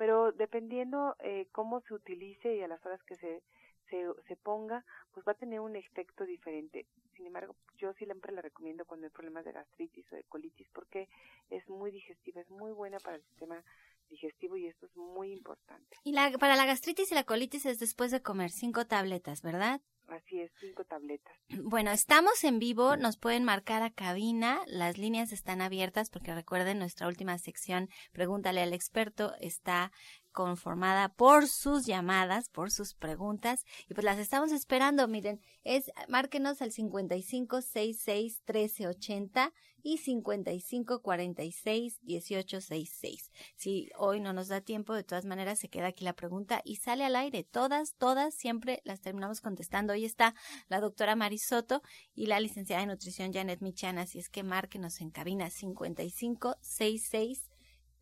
pero 0.00 0.32
dependiendo 0.32 1.14
eh, 1.18 1.46
cómo 1.52 1.82
se 1.82 1.92
utilice 1.92 2.56
y 2.56 2.62
a 2.62 2.68
las 2.68 2.82
horas 2.86 3.02
que 3.02 3.16
se, 3.16 3.42
se, 3.90 4.06
se 4.26 4.34
ponga, 4.34 4.82
pues 5.12 5.26
va 5.28 5.32
a 5.32 5.34
tener 5.34 5.60
un 5.60 5.76
efecto 5.76 6.24
diferente. 6.24 6.86
Sin 7.14 7.26
embargo, 7.26 7.54
yo 7.76 7.92
siempre 7.92 8.32
la 8.32 8.40
recomiendo 8.40 8.86
cuando 8.86 9.04
hay 9.06 9.12
problemas 9.12 9.44
de 9.44 9.52
gastritis 9.52 10.10
o 10.10 10.16
de 10.16 10.24
colitis 10.24 10.66
porque 10.72 11.06
es 11.50 11.68
muy 11.68 11.90
digestiva, 11.90 12.40
es 12.40 12.48
muy 12.48 12.72
buena 12.72 12.96
para 12.98 13.16
el 13.16 13.22
sistema 13.24 13.62
digestivo 14.08 14.56
y 14.56 14.68
esto 14.68 14.86
es 14.86 14.96
muy 14.96 15.32
importante. 15.32 15.98
Y 16.02 16.12
la, 16.12 16.30
para 16.38 16.56
la 16.56 16.64
gastritis 16.64 17.12
y 17.12 17.14
la 17.14 17.24
colitis 17.24 17.66
es 17.66 17.78
después 17.78 18.10
de 18.10 18.22
comer 18.22 18.52
cinco 18.52 18.86
tabletas, 18.86 19.42
¿verdad? 19.42 19.82
Así 20.10 20.40
es, 20.40 20.50
cinco 20.58 20.84
tabletas. 20.84 21.32
Bueno, 21.62 21.92
estamos 21.92 22.42
en 22.42 22.58
vivo, 22.58 22.96
nos 22.96 23.16
pueden 23.16 23.44
marcar 23.44 23.82
a 23.84 23.90
cabina, 23.90 24.60
las 24.66 24.98
líneas 24.98 25.30
están 25.32 25.60
abiertas 25.60 26.10
porque 26.10 26.34
recuerden 26.34 26.80
nuestra 26.80 27.06
última 27.06 27.38
sección, 27.38 27.88
pregúntale 28.12 28.60
al 28.60 28.72
experto, 28.72 29.34
está 29.40 29.92
conformada 30.32 31.08
por 31.08 31.48
sus 31.48 31.86
llamadas, 31.86 32.48
por 32.48 32.70
sus 32.70 32.94
preguntas 32.94 33.64
y 33.88 33.94
pues 33.94 34.04
las 34.04 34.18
estamos 34.18 34.52
esperando. 34.52 35.08
Miren, 35.08 35.40
es 35.64 35.90
márquenos 36.08 36.62
al 36.62 36.72
5566 36.72 38.42
1380 38.46 39.52
y 39.82 39.98
5546 39.98 42.00
1866. 42.02 43.30
Si 43.56 43.90
hoy 43.96 44.20
no 44.20 44.32
nos 44.32 44.48
da 44.48 44.60
tiempo, 44.60 44.94
de 44.94 45.04
todas 45.04 45.24
maneras 45.24 45.58
se 45.58 45.68
queda 45.68 45.88
aquí 45.88 46.04
la 46.04 46.14
pregunta 46.14 46.60
y 46.64 46.76
sale 46.76 47.04
al 47.04 47.16
aire. 47.16 47.44
Todas, 47.44 47.94
todas 47.94 48.34
siempre 48.34 48.82
las 48.84 49.00
terminamos 49.00 49.40
contestando. 49.40 49.92
Hoy 49.92 50.04
está 50.04 50.34
la 50.68 50.80
doctora 50.80 51.16
Marisoto 51.16 51.82
y 52.14 52.26
la 52.26 52.40
licenciada 52.40 52.82
en 52.82 52.90
nutrición 52.90 53.32
Janet 53.32 53.60
Michan, 53.60 53.98
así 53.98 54.18
es 54.18 54.28
que 54.28 54.42
márquenos 54.42 55.00
en 55.00 55.10
cabina 55.10 55.50
5566 55.50 57.49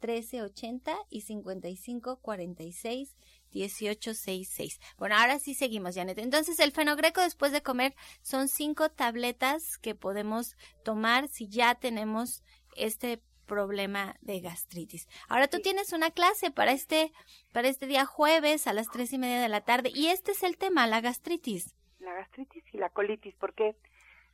1380 0.01 0.97
y 1.11 1.23
5546 1.23 3.17
1866. 3.53 4.81
Bueno, 4.99 5.17
ahora 5.17 5.39
sí 5.39 5.55
seguimos, 5.55 5.95
Janet. 5.95 6.19
Entonces, 6.19 6.61
el 6.61 6.73
fenogreco 6.73 7.21
después 7.21 7.53
de 7.53 7.63
comer 7.63 7.95
son 8.23 8.49
cinco 8.49 8.91
tabletas 8.91 9.79
que 9.79 9.95
podemos 9.95 10.57
tomar 10.85 11.29
si 11.29 11.49
ya 11.49 11.75
tenemos 11.75 12.43
este 12.77 13.23
problema 13.47 14.17
de 14.21 14.41
gastritis. 14.41 15.09
Ahora 15.29 15.49
tú 15.49 15.61
tienes 15.61 15.93
una 15.93 16.11
clase 16.11 16.51
para 16.51 16.73
este, 16.73 17.13
para 17.53 17.69
este 17.69 17.87
día 17.87 18.05
jueves 18.05 18.67
a 18.67 18.73
las 18.75 18.89
tres 18.89 19.13
y 19.13 19.19
media 19.19 19.41
de 19.41 19.49
la 19.49 19.63
tarde 19.63 19.91
y 19.93 20.09
este 20.09 20.33
es 20.33 20.43
el 20.43 20.59
tema, 20.59 20.87
la 20.87 21.01
gastritis. 21.01 21.75
La 21.99 22.13
gastritis 22.13 22.63
y 22.73 22.77
la 22.77 22.91
colitis, 22.91 23.35
porque 23.37 23.75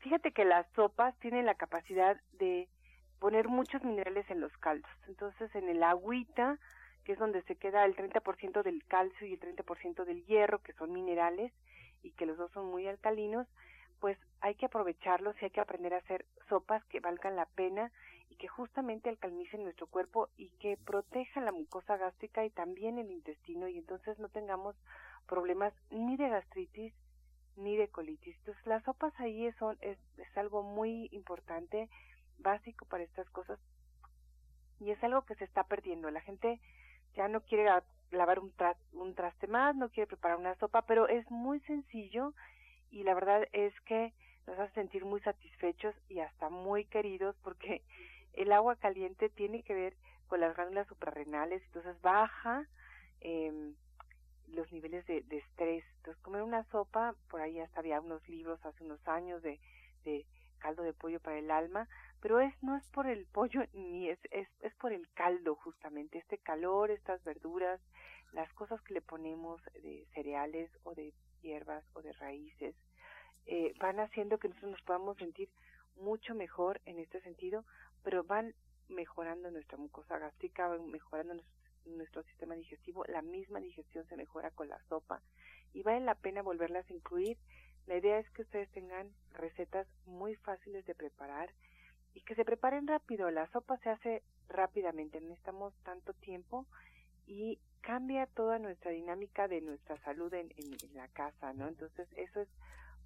fíjate 0.00 0.33
que 0.33 0.44
las 0.44 0.66
sopas 0.75 1.16
tienen 1.21 1.47
la 1.47 1.54
capacidad 1.54 2.21
de 2.33 2.68
poner 3.25 3.49
muchos 3.49 3.83
minerales 3.83 4.28
en 4.28 4.43
los 4.43 4.54
caldos. 4.59 4.90
Entonces, 5.09 5.49
en 5.54 5.71
el 5.71 5.83
agüita, 5.83 6.59
que 7.04 7.12
es 7.12 7.19
donde 7.19 7.40
se 7.45 7.57
queda 7.57 7.87
el 7.87 7.97
30% 7.97 8.62
del 8.62 8.85
calcio 8.85 9.26
y 9.26 9.33
el 9.33 9.40
30% 9.40 10.04
del 10.04 10.26
hierro, 10.26 10.59
que 10.59 10.75
son 10.75 10.93
minerales 10.93 11.50
y 12.02 12.11
que 12.11 12.26
los 12.26 12.37
dos 12.37 12.52
son 12.52 12.66
muy 12.66 12.87
alcalinos, 12.87 13.47
pues 13.99 14.19
hay 14.43 14.57
que 14.57 14.66
aprovecharlos 14.66 15.35
y 15.40 15.47
hay 15.47 15.50
que 15.52 15.62
aprender 15.62 15.95
a 15.95 16.00
hacer 16.00 16.26
sopas 16.50 16.85
que 16.85 17.00
valgan 17.00 17.35
la 17.35 17.47
pena 17.47 17.90
y 18.28 18.37
que 18.37 18.47
justamente 18.47 19.09
alcalicen 19.09 19.64
nuestro 19.64 19.87
cuerpo 19.87 20.28
y 20.37 20.50
que 20.61 20.76
protejan 20.76 21.47
la 21.47 21.52
mucosa 21.52 21.97
gástrica 21.97 22.45
y 22.45 22.50
también 22.50 22.99
el 22.99 23.11
intestino 23.11 23.69
y 23.69 23.78
entonces 23.78 24.19
no 24.19 24.28
tengamos 24.28 24.76
problemas 25.26 25.73
ni 25.88 26.19
de 26.19 26.28
gastritis 26.28 26.93
ni 27.57 27.78
de 27.78 27.88
colitis. 27.88 28.37
Entonces 28.40 28.66
las 28.66 28.85
sopas 28.85 29.19
ahí 29.19 29.50
son, 29.52 29.78
es, 29.81 29.97
es 30.19 30.37
algo 30.37 30.62
muy 30.62 31.09
importante 31.11 31.88
básico 32.38 32.87
para 32.87 33.05
estas 33.05 33.29
cosas 33.31 33.59
y 34.81 34.91
es 34.91 35.03
algo 35.03 35.23
que 35.23 35.35
se 35.37 35.45
está 35.45 35.64
perdiendo. 35.64 36.11
La 36.11 36.21
gente 36.21 36.61
ya 37.14 37.29
no 37.29 37.41
quiere 37.43 37.69
lavar 38.11 38.38
un, 38.38 38.53
un 38.93 39.14
traste 39.14 39.47
más, 39.47 39.75
no 39.76 39.88
quiere 39.88 40.07
preparar 40.07 40.37
una 40.38 40.55
sopa, 40.57 40.83
pero 40.83 41.09
es 41.09 41.29
muy 41.31 41.61
sencillo 41.61 42.35
y 42.91 43.03
la 43.05 43.14
verdad 43.14 43.47
es 43.53 43.73
que 43.83 44.12
nos 44.47 44.59
hace 44.59 44.75
sentir 44.75 45.05
muy 45.05 45.21
satisfechos 45.21 45.95
y 46.09 46.21
hasta 46.21 46.50
muy 46.50 46.85
queridos 46.85 47.37
porque 47.43 47.83
el 48.35 48.53
agua 48.53 48.76
caliente 48.76 49.29
tiene 49.31 49.62
que 49.62 49.75
ver 49.75 49.97
con 50.29 50.41
las 50.41 50.55
glándulas 50.57 50.88
suprarrenales, 50.88 51.62
entonces 51.64 52.00
baja 52.00 52.67
eh, 53.21 53.73
los 54.49 54.71
niveles 54.73 55.07
de, 55.07 55.23
de, 55.23 55.38
estrés. 55.38 55.85
Entonces 55.97 56.23
comer 56.23 56.43
una 56.43 56.64
sopa, 56.64 57.14
por 57.31 57.41
ahí 57.41 57.59
hasta 57.61 57.81
había 57.81 58.00
unos 58.00 58.26
libros 58.29 58.64
hace 58.64 58.85
unos 58.85 59.07
años 59.07 59.43
de, 59.43 59.61
de 60.05 60.26
caldo 60.64 60.83
de 60.83 60.94
pollo 60.94 61.21
para 61.21 61.38
el 61.38 61.50
alma, 61.50 61.87
pero 62.23 62.40
es 62.40 62.54
no 62.62 62.75
es 62.75 62.88
por 62.88 63.06
el 63.06 63.26
pollo 63.26 63.61
ni 63.75 64.09
es, 64.09 64.18
es 64.30 64.49
es 64.61 64.75
por 64.76 64.94
el 64.94 65.06
caldo 65.12 65.54
justamente, 65.56 66.16
este 66.16 66.38
calor, 66.38 66.90
estas 66.90 67.23
verduras, 67.23 67.80
las 68.33 68.50
cosas 68.54 68.80
que 68.80 68.94
le 68.94 69.02
ponemos 69.02 69.62
de 69.75 70.06
cereales 70.14 70.71
o 70.85 70.94
de 70.94 71.12
hierbas 71.42 71.85
o 71.92 72.00
de 72.00 72.14
raíces, 72.14 72.75
eh, 73.44 73.75
van 73.78 74.00
haciendo 74.00 74.38
que 74.38 74.49
nosotros 74.49 74.73
nos 74.73 74.83
podamos 74.83 75.18
sentir 75.18 75.50
mucho 75.97 76.35
mejor 76.35 76.80
en 76.87 76.99
este 76.99 77.21
sentido, 77.21 77.66
pero 78.02 78.25
van 78.25 78.54
mejorando 78.88 79.50
nuestra 79.50 79.76
mucosa 79.76 80.18
gástrica, 80.18 80.66
van 80.68 80.90
mejorando 80.90 81.35
nuestro, 81.35 81.54
nuestro 81.85 82.23
sistema 82.23 82.54
digestivo, 82.54 83.04
la 83.04 83.21
misma 83.21 83.61
digestión 83.61 84.06
se 84.06 84.16
mejora 84.16 84.50
con 84.50 84.71
la 84.71 84.83
sopa 84.88 85.21
y 85.75 85.83
vale 85.83 86.00
la 86.00 86.14
pena 86.14 86.40
volverlas 86.40 86.88
a 86.88 86.94
incluir 86.94 87.37
la 87.87 87.97
idea 87.97 88.19
es 88.19 88.29
que 88.31 88.43
ustedes 88.43 88.71
tengan 88.71 89.11
recetas 89.33 89.87
muy 90.07 90.35
fáciles 90.37 90.87
de 90.87 90.95
preparar 90.95 91.50
y 92.14 92.23
que 92.23 92.35
se 92.35 92.45
preparen 92.45 92.87
rápido. 92.87 93.31
La 93.31 93.47
sopa 93.53 93.76
se 93.79 93.91
hace 93.91 94.23
rápidamente, 94.49 95.21
no 95.21 95.29
necesitamos 95.29 95.75
tanto 95.83 96.12
tiempo 96.14 96.67
y 97.26 97.59
cambia 97.81 98.26
toda 98.26 98.59
nuestra 98.59 98.91
dinámica 98.91 99.49
de 99.49 99.61
nuestra 99.61 99.99
salud 100.03 100.33
en, 100.33 100.53
en 100.57 100.95
la 100.95 101.09
casa, 101.09 101.53
¿no? 101.53 101.69
Entonces 101.69 102.09
eso 102.17 102.41
es 102.41 102.49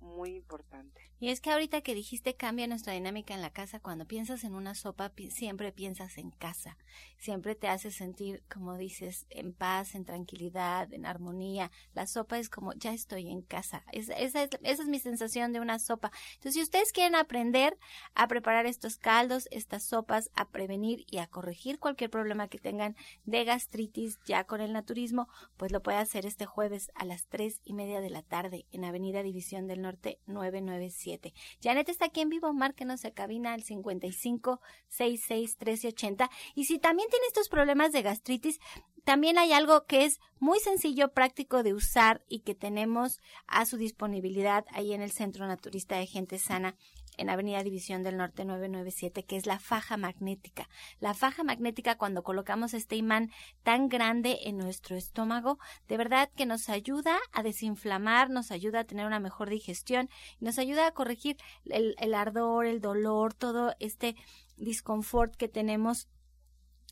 muy 0.01 0.37
importante. 0.37 1.09
Y 1.21 1.31
es 1.31 1.41
que 1.41 1.51
ahorita 1.51 1.81
que 1.81 1.95
dijiste 1.95 2.37
cambia 2.37 2.69
nuestra 2.69 2.93
dinámica 2.93 3.35
en 3.35 3.43
la 3.43 3.51
casa, 3.51 3.81
cuando 3.81 4.07
piensas 4.07 4.45
en 4.45 4.55
una 4.55 4.75
sopa, 4.75 5.13
siempre 5.31 5.73
piensas 5.73 6.17
en 6.17 6.31
casa, 6.31 6.77
siempre 7.19 7.57
te 7.57 7.67
hace 7.67 7.91
sentir, 7.91 8.43
como 8.53 8.77
dices, 8.77 9.27
en 9.31 9.53
paz, 9.53 9.97
en 9.97 10.05
tranquilidad, 10.05 10.93
en 10.93 11.07
armonía. 11.07 11.73
La 11.93 12.07
sopa 12.07 12.39
es 12.39 12.49
como, 12.49 12.73
ya 12.75 12.93
estoy 12.93 13.29
en 13.31 13.43
casa. 13.43 13.85
esa, 13.93 14.15
es, 14.15 14.35
esa 14.35 14.83
es 14.83 14.89
mi 14.89 15.01
sensación 15.01 15.53
de 15.53 15.61
una 15.61 15.81
sopa. 15.81 16.13
Entonces, 16.35 16.55
si 16.55 16.63
ustedes 16.63 16.93
quieren 16.93 17.17
aprender 17.17 17.77
a 18.15 18.29
preparar 18.29 18.67
estos 18.67 18.97
caldos, 18.97 19.49
estas 19.51 19.83
sopas, 19.83 20.31
a 20.35 20.49
prevenir 20.49 21.05
y 21.11 21.19
a 21.19 21.27
corregir 21.27 21.81
cualquier 21.81 22.11
problema 22.11 22.47
que 22.47 22.59
tengan 22.59 22.95
de 23.25 23.45
gastritis 23.45 24.21
ya 24.25 24.45
con 24.45 24.61
el 24.61 24.73
naturismo, 24.73 25.29
pues 25.57 25.73
lo 25.73 25.83
puede 25.83 25.99
hacer 25.99 26.27
este 26.27 26.47
jueves 26.47 26.93
a 26.95 27.05
las 27.05 27.27
tres 27.27 27.61
y 27.65 27.73
media 27.73 28.01
de 28.01 28.11
la 28.11 28.23
tarde 28.23 28.67
en 28.71 28.85
Avenida 28.85 29.25
División 29.25 29.67
del 29.67 29.83
Norte 29.83 29.88
Norte 29.89 30.21
997. 30.27 31.33
Janet 31.63 31.89
está 31.89 32.07
aquí 32.07 32.21
en 32.21 32.29
vivo, 32.29 32.53
márquenos 32.53 33.07
a 33.07 33.11
cabina 33.11 33.55
al 33.55 33.63
55 33.63 34.61
66 34.89 35.57
1380. 35.59 36.31
Y 36.55 36.65
si 36.65 36.79
también 36.79 37.09
tiene 37.09 37.27
estos 37.27 37.49
problemas 37.49 37.93
de 37.93 38.03
gastritis, 38.03 38.61
también 39.05 39.39
hay 39.39 39.53
algo 39.55 39.87
que 39.87 40.05
es 40.05 40.21
muy 40.39 40.61
sencillo, 40.61 41.15
práctico 41.15 41.63
de 41.63 41.73
usar 41.73 42.23
y 42.29 42.41
que 42.41 42.55
tenemos 42.55 43.21
a 43.47 43.65
su 43.65 43.79
disponibilidad 43.79 44.67
ahí 44.71 44.93
en 44.93 45.01
el 45.01 45.11
Centro 45.11 45.47
Naturista 45.47 45.97
de 45.97 46.07
Gente 46.07 46.39
Sana 46.39 46.77
en 47.19 47.29
Avenida 47.29 47.63
División 47.63 48.03
del 48.03 48.17
Norte 48.17 48.45
997, 48.45 49.25
que 49.25 49.37
es 49.37 49.47
la 49.47 49.59
faja 49.59 49.97
magnética. 49.97 50.69
La 51.01 51.13
faja 51.13 51.45
magnética, 51.45 51.99
cuando 51.99 52.23
colocamos 52.23 52.73
este 52.73 52.97
imán 52.97 53.31
tan 53.63 53.89
grande 53.89 54.39
en 54.45 54.57
nuestro 54.57 54.97
estómago, 54.97 55.59
de 55.89 55.97
verdad 55.97 56.31
que 56.35 56.47
nos 56.47 56.69
ayuda 56.69 57.19
a 57.33 57.43
desinflamar, 57.43 58.31
nos 58.31 58.51
ayuda 58.51 58.81
a 58.81 58.85
tener 58.85 59.07
una 59.07 59.21
mejor 59.21 59.51
digestión, 59.51 60.09
nos 60.41 60.59
ayuda 60.59 60.87
a 60.87 60.93
corregir 60.93 61.37
el, 61.67 61.95
el 61.99 62.15
ardor, 62.15 62.67
el 62.67 62.81
dolor, 62.81 63.35
todo 63.35 63.75
este 63.79 64.17
disconfort 64.57 65.37
que 65.37 65.49
tenemos 65.49 66.09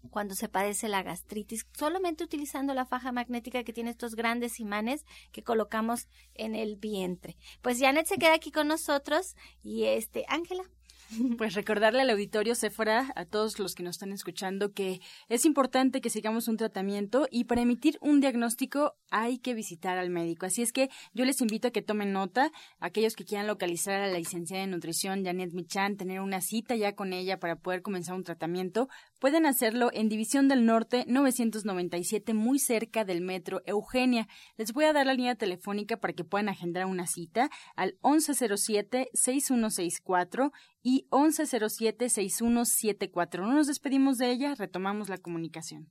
cuando 0.08 0.34
se 0.34 0.48
padece 0.48 0.88
la 0.88 1.02
gastritis, 1.02 1.66
solamente 1.76 2.25
utilizando 2.25 2.75
la 2.75 2.86
faja 2.86 3.12
magnética 3.12 3.64
que 3.64 3.72
tiene 3.72 3.90
estos 3.90 4.14
grandes 4.14 4.60
imanes 4.60 5.04
que 5.32 5.42
colocamos 5.42 6.08
en 6.34 6.54
el 6.54 6.76
vientre. 6.76 7.36
Pues 7.62 7.80
Janet 7.80 8.06
se 8.06 8.18
queda 8.18 8.34
aquí 8.34 8.50
con 8.50 8.68
nosotros 8.68 9.34
y 9.62 9.84
este, 9.84 10.25
Ángela. 10.28 10.64
Pues 11.38 11.54
recordarle 11.54 12.02
al 12.02 12.10
auditorio 12.10 12.54
Sephora, 12.54 13.12
a 13.14 13.25
todos 13.25 13.58
los 13.58 13.75
que 13.75 13.82
nos 13.82 13.96
están 13.96 14.12
escuchando, 14.12 14.72
que 14.72 15.00
es 15.28 15.44
importante 15.44 16.00
que 16.00 16.10
sigamos 16.10 16.48
un 16.48 16.56
tratamiento 16.56 17.28
y 17.30 17.44
para 17.44 17.62
emitir 17.62 17.98
un 18.00 18.20
diagnóstico 18.20 18.94
hay 19.10 19.38
que 19.38 19.54
visitar 19.54 19.98
al 19.98 20.10
médico. 20.10 20.46
Así 20.46 20.62
es 20.62 20.72
que 20.72 20.90
yo 21.12 21.25
les 21.25 21.40
invito 21.40 21.68
a 21.68 21.70
que 21.70 21.82
tomen 21.82 22.12
nota, 22.12 22.50
aquellos 22.78 23.14
que 23.14 23.25
quieran 23.25 23.46
localizar 23.46 24.00
a 24.00 24.08
la 24.08 24.18
licenciada 24.18 24.62
de 24.64 24.70
nutrición 24.70 25.25
Janet 25.25 25.52
Michan, 25.52 25.96
tener 25.96 26.20
una 26.20 26.40
cita 26.40 26.76
ya 26.76 26.94
con 26.94 27.12
ella 27.12 27.38
para 27.38 27.56
poder 27.56 27.82
comenzar 27.82 28.14
un 28.14 28.25
tratamiento, 28.25 28.88
pueden 29.18 29.46
hacerlo 29.46 29.90
en 29.92 30.08
División 30.08 30.49
del 30.49 30.66
Norte 30.66 31.04
997, 31.08 32.35
muy 32.35 32.58
cerca 32.58 33.04
del 33.04 33.20
metro 33.20 33.62
Eugenia. 33.66 34.28
Les 34.56 34.73
voy 34.73 34.85
a 34.85 34.92
dar 34.92 35.06
la 35.06 35.14
línea 35.14 35.35
telefónica 35.35 35.96
para 35.96 36.12
que 36.12 36.25
puedan 36.25 36.49
agendar 36.49 36.87
una 36.87 37.06
cita 37.06 37.50
al 37.75 37.96
1107 38.02 39.11
6164 39.12 40.52
y 40.82 41.06
1107-6174. 41.11 43.40
No 43.40 43.54
nos 43.54 43.66
despedimos 43.66 44.18
de 44.18 44.30
ella, 44.30 44.54
retomamos 44.54 45.08
la 45.08 45.18
comunicación. 45.18 45.90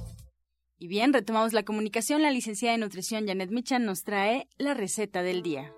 Y 0.81 0.87
bien, 0.87 1.13
retomamos 1.13 1.53
la 1.53 1.61
comunicación. 1.61 2.23
La 2.23 2.31
licenciada 2.31 2.73
de 2.73 2.79
nutrición 2.79 3.27
Janet 3.27 3.51
Michan 3.51 3.85
nos 3.85 4.03
trae 4.03 4.47
la 4.57 4.73
receta 4.73 5.21
del 5.21 5.43
día. 5.43 5.71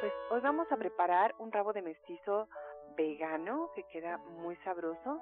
Pues 0.00 0.12
hoy 0.30 0.40
vamos 0.40 0.66
a 0.72 0.78
preparar 0.78 1.34
un 1.38 1.52
rabo 1.52 1.74
de 1.74 1.82
mestizo 1.82 2.48
vegano 2.96 3.70
que 3.74 3.82
queda 3.92 4.16
muy 4.16 4.56
sabroso. 4.64 5.20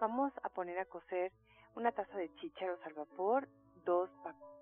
Vamos 0.00 0.32
a 0.44 0.50
poner 0.50 0.78
a 0.78 0.84
cocer 0.84 1.32
una 1.74 1.90
taza 1.90 2.16
de 2.16 2.32
chícharos 2.36 2.78
al 2.86 2.94
vapor, 2.94 3.48
dos, 3.84 4.08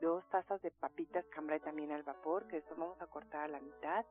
dos 0.01 0.25
tazas 0.31 0.63
de 0.63 0.71
papitas 0.71 1.27
cambray 1.27 1.61
también 1.61 1.93
al 1.93 2.03
vapor, 2.03 2.49
que 2.49 2.57
después 2.57 2.79
vamos 2.79 2.99
a 3.03 3.07
cortar 3.09 3.43
a 3.43 3.49
la 3.49 3.61
mitad 3.61 4.07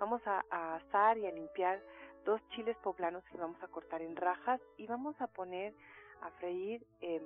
Vamos 0.00 0.22
a, 0.26 0.42
asar 0.76 1.18
y 1.18 1.26
a 1.26 1.30
limpiar 1.30 1.80
dos 2.24 2.40
chiles 2.48 2.76
poblanos 2.78 3.22
que 3.24 3.36
vamos 3.36 3.62
a 3.62 3.68
cortar 3.68 4.00
en 4.00 4.16
rajas 4.16 4.60
y 4.78 4.86
vamos 4.86 5.14
a 5.20 5.26
poner 5.26 5.74
a 6.22 6.30
freír 6.32 6.84
em, 7.00 7.22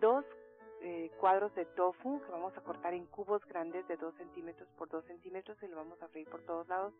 dos 0.00 0.24
eh, 0.80 1.10
cuadros 1.20 1.54
de 1.54 1.66
tofu 1.66 2.20
que 2.22 2.32
vamos 2.32 2.56
a 2.56 2.62
cortar 2.62 2.94
en 2.94 3.06
cubos 3.06 3.44
grandes 3.46 3.86
de 3.88 3.96
2 3.96 4.14
centímetros 4.16 4.68
por 4.78 4.88
2 4.88 5.04
centímetros 5.04 5.62
y 5.62 5.68
lo 5.68 5.76
vamos 5.76 6.00
a 6.02 6.08
freír 6.08 6.28
por 6.28 6.42
todos 6.42 6.66
lados 6.68 6.94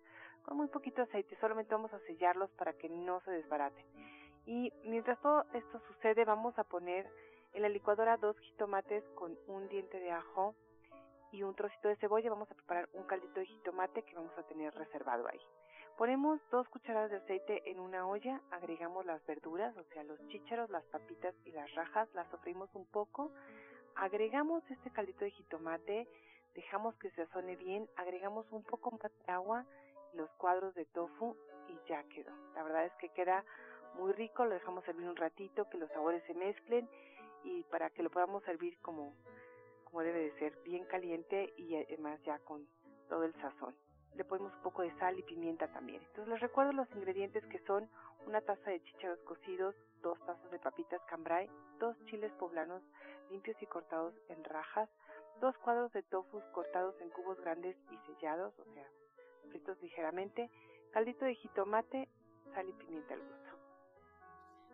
con 0.44 0.56
muy 0.56 0.68
poquito 0.68 1.02
aceite. 1.02 1.36
Solamente 1.40 1.74
vamos 1.74 1.92
a 1.92 1.98
sellarlos 2.00 2.50
para 2.52 2.74
que 2.74 2.88
no 2.88 3.20
se 3.22 3.30
desbaraten. 3.30 3.84
Y 4.46 4.72
mientras 4.84 5.20
todo 5.20 5.44
esto 5.54 5.80
sucede, 5.88 6.24
vamos 6.24 6.58
a 6.58 6.64
poner 6.64 7.10
en 7.52 7.62
la 7.62 7.68
licuadora 7.68 8.16
dos 8.16 8.38
jitomates 8.38 9.02
con 9.14 9.36
un 9.48 9.66
diente 9.68 9.98
de 9.98 10.12
ajo, 10.12 10.54
y 11.36 11.42
un 11.42 11.54
trocito 11.54 11.88
de 11.88 11.96
cebolla. 11.96 12.30
Vamos 12.30 12.50
a 12.50 12.54
preparar 12.54 12.88
un 12.94 13.04
caldito 13.04 13.40
de 13.40 13.46
jitomate 13.46 14.02
que 14.02 14.14
vamos 14.14 14.36
a 14.38 14.42
tener 14.44 14.74
reservado 14.74 15.28
ahí. 15.28 15.40
Ponemos 15.98 16.40
dos 16.50 16.66
cucharadas 16.68 17.10
de 17.10 17.18
aceite 17.18 17.70
en 17.70 17.78
una 17.78 18.06
olla, 18.06 18.40
agregamos 18.50 19.04
las 19.04 19.24
verduras, 19.26 19.76
o 19.76 19.84
sea, 19.84 20.02
los 20.04 20.18
chícharos, 20.28 20.70
las 20.70 20.84
papitas 20.86 21.34
y 21.44 21.52
las 21.52 21.74
rajas, 21.74 22.08
las 22.14 22.28
sofrimos 22.30 22.74
un 22.74 22.86
poco, 22.86 23.30
agregamos 23.94 24.62
este 24.70 24.90
caldito 24.90 25.24
de 25.24 25.30
jitomate, 25.30 26.08
dejamos 26.54 26.94
que 26.96 27.10
se 27.10 27.24
sazone 27.26 27.56
bien, 27.56 27.88
agregamos 27.96 28.46
un 28.50 28.62
poco 28.62 28.90
más 28.92 29.12
de 29.26 29.32
agua, 29.32 29.64
los 30.14 30.30
cuadros 30.32 30.74
de 30.74 30.84
tofu 30.86 31.36
y 31.68 31.88
ya 31.88 32.02
quedó. 32.04 32.32
La 32.54 32.62
verdad 32.62 32.86
es 32.86 32.92
que 32.94 33.10
queda 33.10 33.44
muy 33.94 34.12
rico, 34.12 34.44
lo 34.44 34.54
dejamos 34.54 34.84
servir 34.84 35.08
un 35.08 35.16
ratito, 35.16 35.68
que 35.70 35.78
los 35.78 35.90
sabores 35.90 36.22
se 36.24 36.34
mezclen 36.34 36.88
y 37.42 37.62
para 37.64 37.90
que 37.90 38.02
lo 38.02 38.10
podamos 38.10 38.42
servir 38.44 38.78
como 38.80 39.14
debe 40.02 40.20
de 40.20 40.38
ser, 40.38 40.56
bien 40.64 40.84
caliente 40.84 41.52
y 41.56 41.76
además 41.76 42.20
ya 42.24 42.38
con 42.40 42.66
todo 43.08 43.24
el 43.24 43.34
sazón. 43.34 43.74
Le 44.14 44.24
ponemos 44.24 44.54
un 44.54 44.62
poco 44.62 44.82
de 44.82 44.96
sal 44.98 45.18
y 45.18 45.22
pimienta 45.22 45.68
también. 45.68 46.02
Entonces 46.02 46.28
les 46.28 46.40
recuerdo 46.40 46.72
los 46.72 46.90
ingredientes 46.92 47.44
que 47.46 47.58
son 47.66 47.88
una 48.26 48.40
taza 48.40 48.70
de 48.70 48.82
chícharos 48.82 49.20
cocidos, 49.20 49.74
dos 50.02 50.18
tazas 50.20 50.50
de 50.50 50.58
papitas 50.58 51.00
cambray, 51.08 51.48
dos 51.78 51.96
chiles 52.06 52.32
poblanos 52.32 52.82
limpios 53.30 53.60
y 53.60 53.66
cortados 53.66 54.14
en 54.28 54.42
rajas, 54.44 54.88
dos 55.40 55.56
cuadros 55.58 55.92
de 55.92 56.02
tofu 56.04 56.40
cortados 56.52 56.94
en 57.00 57.10
cubos 57.10 57.40
grandes 57.40 57.76
y 57.90 57.98
sellados, 58.06 58.58
o 58.58 58.64
sea, 58.72 58.88
fritos 59.50 59.80
ligeramente, 59.82 60.50
caldito 60.92 61.24
de 61.24 61.34
jitomate, 61.34 62.08
sal 62.54 62.68
y 62.68 62.72
pimienta 62.72 63.14
al 63.14 63.20
gusto. 63.20 63.45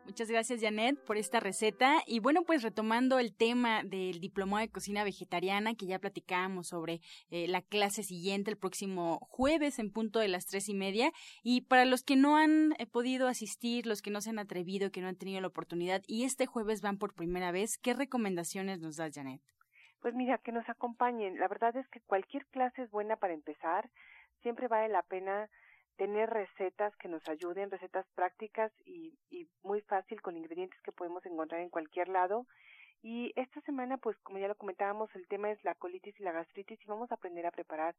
Muchas 0.05 0.29
gracias, 0.29 0.61
Janet, 0.61 0.99
por 1.05 1.17
esta 1.17 1.39
receta. 1.39 2.03
Y 2.07 2.19
bueno, 2.19 2.43
pues 2.43 2.63
retomando 2.63 3.21
el 3.21 3.35
tema 3.35 3.85
del 3.85 4.19
diplomado 4.19 4.61
de 4.61 4.71
cocina 4.71 5.05
vegetariana, 5.05 5.75
que 5.75 5.87
ya 5.87 6.01
platicábamos 6.01 6.69
sobre 6.69 7.01
eh, 7.31 7.47
la 7.47 7.63
clase 7.63 8.03
siguiente 8.03 8.51
el 8.51 8.59
próximo 8.59 9.21
jueves 9.23 9.79
en 9.79 9.93
punto 9.93 10.19
de 10.19 10.27
las 10.27 10.47
tres 10.47 10.69
y 10.69 10.75
media. 10.75 11.13
Y 11.45 11.63
para 11.63 11.85
los 11.85 12.03
que 12.03 12.17
no 12.17 12.37
han 12.37 12.73
eh, 12.79 12.87
podido 12.87 13.29
asistir, 13.29 13.87
los 13.87 14.03
que 14.03 14.11
no 14.11 14.21
se 14.21 14.31
han 14.31 14.41
atrevido, 14.41 14.91
que 14.91 15.01
no 15.01 15.07
han 15.07 15.17
tenido 15.17 15.41
la 15.41 15.47
oportunidad 15.47 16.03
y 16.09 16.25
este 16.25 16.47
jueves 16.47 16.83
van 16.83 16.99
por 16.99 17.15
primera 17.15 17.53
vez, 17.53 17.79
¿qué 17.79 17.95
recomendaciones 17.95 18.81
nos 18.81 18.97
das, 18.97 19.15
Janet? 19.15 19.41
Pues 20.01 20.15
mira, 20.15 20.39
que 20.39 20.51
nos 20.51 20.69
acompañen. 20.69 21.39
La 21.39 21.47
verdad 21.47 21.77
es 21.77 21.89
que 21.89 22.01
cualquier 22.01 22.45
clase 22.47 22.83
es 22.83 22.91
buena 22.91 23.17
para 23.17 23.35
empezar. 23.35 23.89
Siempre 24.43 24.67
vale 24.67 24.89
la 24.89 25.03
pena 25.05 25.49
tener 25.97 26.31
recetas 26.31 26.95
que 26.97 27.09
nos 27.09 27.27
ayuden, 27.29 27.71
recetas 27.71 28.07
prácticas 28.15 28.73
y, 28.85 29.19
y 29.31 29.47
muy 29.63 29.81
fácil 29.83 30.21
con 30.21 30.37
ingredientes 30.37 30.81
que 30.83 30.93
podemos 30.93 31.25
encontrar 31.27 31.61
en 31.61 31.71
cualquier 31.71 32.09
lado. 32.09 32.47
Y 33.05 33.33
esta 33.35 33.61
semana, 33.63 33.97
pues 33.97 34.17
como 34.19 34.39
ya 34.39 34.47
lo 34.47 34.55
comentábamos, 34.55 35.13
el 35.17 35.27
tema 35.27 35.51
es 35.51 35.63
la 35.65 35.75
colitis 35.75 36.19
y 36.21 36.23
la 36.23 36.31
gastritis 36.31 36.81
y 36.81 36.87
vamos 36.87 37.11
a 37.11 37.17
aprender 37.17 37.45
a 37.47 37.51
preparar 37.51 37.97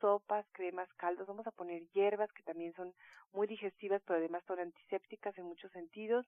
sopas, 0.00 0.46
cremas, 0.52 0.88
caldos, 0.94 1.26
vamos 1.26 1.46
a 1.48 1.50
poner 1.50 1.82
hierbas 1.92 2.32
que 2.32 2.44
también 2.44 2.72
son 2.74 2.94
muy 3.32 3.48
digestivas, 3.48 4.00
pero 4.06 4.20
además 4.20 4.44
son 4.46 4.60
antisépticas 4.60 5.36
en 5.38 5.46
muchos 5.46 5.72
sentidos 5.72 6.24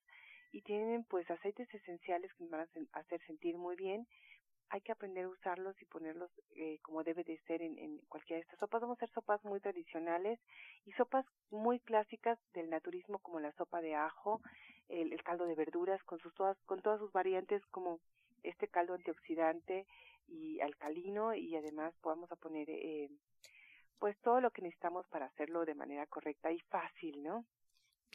y 0.50 0.62
tienen 0.62 1.04
pues 1.04 1.30
aceites 1.30 1.72
esenciales 1.72 2.32
que 2.34 2.44
nos 2.44 2.50
van 2.50 2.68
a 2.92 2.98
hacer 2.98 3.20
sentir 3.26 3.56
muy 3.58 3.76
bien 3.76 4.08
hay 4.70 4.80
que 4.80 4.92
aprender 4.92 5.24
a 5.24 5.28
usarlos 5.28 5.80
y 5.80 5.84
ponerlos 5.84 6.30
eh, 6.56 6.78
como 6.82 7.04
debe 7.04 7.24
de 7.24 7.38
ser 7.46 7.62
en, 7.62 7.78
en, 7.78 7.98
cualquiera 8.08 8.38
de 8.38 8.42
estas 8.42 8.58
sopas. 8.58 8.80
Vamos 8.80 8.96
a 8.96 9.04
hacer 9.04 9.14
sopas 9.14 9.44
muy 9.44 9.60
tradicionales 9.60 10.40
y 10.84 10.92
sopas 10.92 11.24
muy 11.50 11.80
clásicas 11.80 12.38
del 12.52 12.70
naturismo 12.70 13.18
como 13.20 13.40
la 13.40 13.52
sopa 13.52 13.80
de 13.80 13.94
ajo, 13.94 14.40
el, 14.88 15.12
el 15.12 15.22
caldo 15.22 15.46
de 15.46 15.54
verduras 15.54 16.02
con 16.04 16.18
sus 16.18 16.34
todas 16.34 16.56
con 16.66 16.82
todas 16.82 16.98
sus 16.98 17.12
variantes 17.12 17.64
como 17.66 18.00
este 18.42 18.68
caldo 18.68 18.94
antioxidante 18.94 19.86
y 20.28 20.60
alcalino 20.60 21.34
y 21.34 21.56
además 21.56 21.94
podamos 22.00 22.30
a 22.32 22.36
poner 22.36 22.68
eh, 22.70 23.08
pues 23.98 24.16
todo 24.20 24.40
lo 24.40 24.50
que 24.50 24.62
necesitamos 24.62 25.06
para 25.08 25.26
hacerlo 25.26 25.64
de 25.64 25.74
manera 25.74 26.06
correcta 26.06 26.52
y 26.52 26.60
fácil, 26.60 27.22
¿no? 27.22 27.44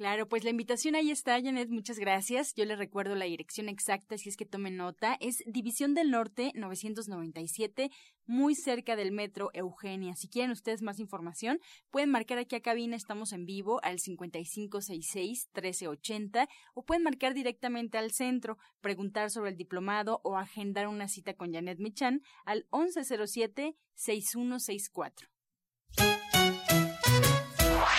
Claro, 0.02 0.26
pues 0.28 0.44
la 0.44 0.50
invitación 0.50 0.96
ahí 0.96 1.12
está, 1.12 1.40
Janet, 1.40 1.70
muchas 1.70 2.00
gracias. 2.00 2.56
Yo 2.56 2.66
le 2.66 2.76
recuerdo 2.76 3.14
la 3.14 3.26
dirección 3.26 3.70
exacta, 3.70 4.18
si 4.18 4.30
es 4.30 4.36
que 4.36 4.48
tomen 4.48 4.76
nota. 4.76 5.16
Es 5.20 5.44
División 5.46 5.94
del 5.94 6.10
Norte 6.10 6.52
997, 6.56 7.92
muy 8.26 8.56
cerca 8.56 8.96
del 8.96 9.12
metro 9.12 9.52
Eugenia. 9.54 10.16
Si 10.16 10.28
quieren 10.28 10.50
ustedes 10.50 10.82
más 10.82 10.98
información, 10.98 11.60
pueden 11.92 12.10
marcar 12.10 12.40
aquí 12.40 12.56
a 12.56 12.62
cabina, 12.62 12.96
estamos 12.96 13.32
en 13.32 13.46
vivo 13.46 13.80
al 13.84 14.00
5566-1380 14.00 16.48
o 16.74 16.82
pueden 16.82 17.04
marcar 17.04 17.36
directamente 17.36 18.00
al 18.00 18.10
centro, 18.10 18.58
preguntar 18.80 19.30
sobre 19.30 19.52
el 19.52 19.56
diplomado 19.56 20.20
o 20.24 20.36
agendar 20.36 20.88
una 20.88 21.10
cita 21.10 21.36
con 21.36 21.54
Janet 21.54 21.78
Michan 21.78 22.24
al 22.44 22.68
1107-6164. 22.72 25.30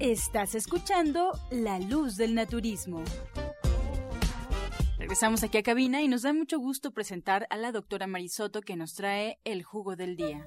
Estás 0.00 0.54
escuchando 0.54 1.32
La 1.50 1.78
Luz 1.78 2.18
del 2.18 2.34
Naturismo. 2.34 3.02
Regresamos 4.98 5.42
aquí 5.42 5.56
a 5.56 5.62
cabina 5.62 6.02
y 6.02 6.08
nos 6.08 6.20
da 6.20 6.34
mucho 6.34 6.58
gusto 6.58 6.90
presentar 6.90 7.46
a 7.48 7.56
la 7.56 7.72
doctora 7.72 8.06
Marisoto 8.06 8.60
que 8.60 8.76
nos 8.76 8.94
trae 8.94 9.38
el 9.44 9.62
jugo 9.62 9.96
del 9.96 10.16
día. 10.16 10.46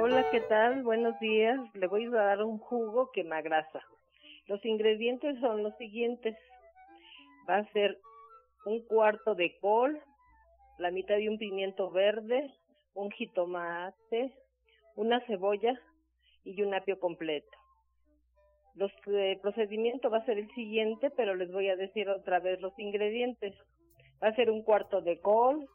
Hola, 0.00 0.24
¿qué 0.30 0.40
tal? 0.48 0.82
Buenos 0.82 1.20
días. 1.20 1.58
Le 1.74 1.86
voy 1.86 2.06
a 2.06 2.10
dar 2.10 2.42
un 2.42 2.58
jugo 2.58 3.10
que 3.12 3.24
me 3.24 3.36
agrasa. 3.36 3.82
Los 4.46 4.64
ingredientes 4.64 5.38
son 5.40 5.62
los 5.62 5.76
siguientes. 5.76 6.34
Va 7.46 7.56
a 7.56 7.72
ser 7.72 8.00
un 8.64 8.82
cuarto 8.86 9.34
de 9.34 9.54
col, 9.60 10.00
la 10.78 10.90
mitad 10.90 11.16
de 11.16 11.28
un 11.28 11.36
pimiento 11.36 11.90
verde, 11.90 12.54
un 12.94 13.10
jitomate, 13.10 14.32
una 14.96 15.20
cebolla 15.26 15.80
y 16.44 16.62
un 16.62 16.74
apio 16.74 16.98
completo. 16.98 17.56
El 19.06 19.38
procedimiento 19.40 20.10
va 20.10 20.18
a 20.18 20.24
ser 20.24 20.38
el 20.38 20.50
siguiente, 20.54 21.10
pero 21.10 21.34
les 21.34 21.50
voy 21.52 21.68
a 21.68 21.76
decir 21.76 22.08
otra 22.08 22.40
vez 22.40 22.60
los 22.60 22.76
ingredientes. 22.78 23.54
Va 24.22 24.28
a 24.28 24.34
ser 24.34 24.50
un 24.50 24.62
cuarto 24.62 25.00
de 25.00 25.20
col, 25.20 25.68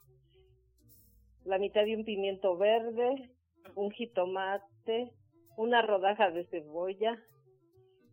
la 1.46 1.58
mitad 1.58 1.86
de 1.86 1.96
un 1.96 2.04
pimiento 2.04 2.58
verde, 2.58 3.30
un 3.76 3.92
jitomate, 3.92 5.12
una 5.56 5.82
rodaja 5.82 6.32
de 6.32 6.46
cebolla, 6.48 7.18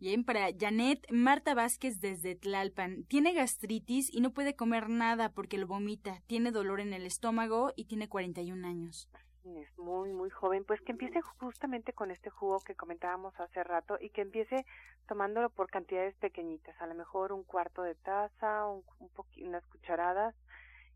Bien, 0.00 0.22
para 0.22 0.48
Janet, 0.54 1.10
Marta 1.10 1.54
Vázquez 1.54 1.98
desde 1.98 2.34
Tlalpan. 2.34 3.04
Tiene 3.04 3.32
gastritis 3.32 4.12
y 4.12 4.20
no 4.20 4.34
puede 4.34 4.54
comer 4.54 4.90
nada 4.90 5.30
porque 5.30 5.56
lo 5.56 5.66
vomita. 5.66 6.20
Tiene 6.26 6.50
dolor 6.50 6.80
en 6.80 6.92
el 6.92 7.06
estómago 7.06 7.72
y 7.74 7.86
tiene 7.86 8.10
41 8.10 8.68
años. 8.68 9.08
Es 9.46 9.78
muy, 9.78 10.12
muy 10.12 10.28
joven. 10.28 10.66
Pues 10.66 10.82
que 10.82 10.92
empiece 10.92 11.22
justamente 11.22 11.94
con 11.94 12.10
este 12.10 12.28
jugo 12.28 12.60
que 12.60 12.74
comentábamos 12.74 13.32
hace 13.40 13.64
rato 13.64 13.96
y 13.98 14.10
que 14.10 14.20
empiece 14.20 14.66
tomándolo 15.08 15.48
por 15.48 15.70
cantidades 15.70 16.14
pequeñitas. 16.16 16.78
A 16.82 16.86
lo 16.86 16.94
mejor 16.94 17.32
un 17.32 17.44
cuarto 17.44 17.80
de 17.80 17.94
taza, 17.94 18.66
un, 18.66 18.84
un 18.98 19.10
unas 19.46 19.64
cucharadas 19.68 20.34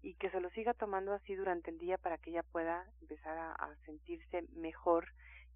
y 0.03 0.15
que 0.15 0.31
se 0.31 0.41
lo 0.41 0.51
siga 0.51 0.75
tomando 0.75 1.13
así 1.13 1.35
durante 1.35 1.71
el 1.71 1.79
día 1.79 1.99
para 1.99 2.19
que 2.19 2.31
ella 2.31 2.43
pueda 2.43 2.87
empezar 3.01 3.37
a, 3.39 3.75
sentirse 3.85 4.43
mejor 4.55 5.09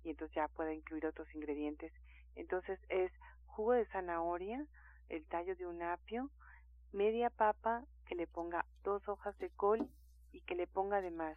y 0.03 0.11
entonces 0.11 0.35
ya 0.35 0.49
pueda 0.49 0.73
incluir 0.73 1.07
otros 1.07 1.33
ingredientes. 1.35 1.93
Entonces 2.37 2.79
es 2.89 3.13
jugo 3.47 3.73
de 3.73 3.87
zanahoria, 3.87 4.67
el 5.09 5.25
tallo 5.27 5.55
de 5.57 5.67
un 5.67 5.83
apio, 5.83 6.31
media 6.93 7.31
papa, 7.31 7.85
que 8.07 8.15
le 8.15 8.27
ponga 8.27 8.65
dos 8.83 9.07
hojas 9.09 9.37
de 9.39 9.51
col 9.51 9.89
y 10.33 10.41
que 10.43 10.55
le 10.55 10.67
ponga 10.67 10.99
además 10.99 11.37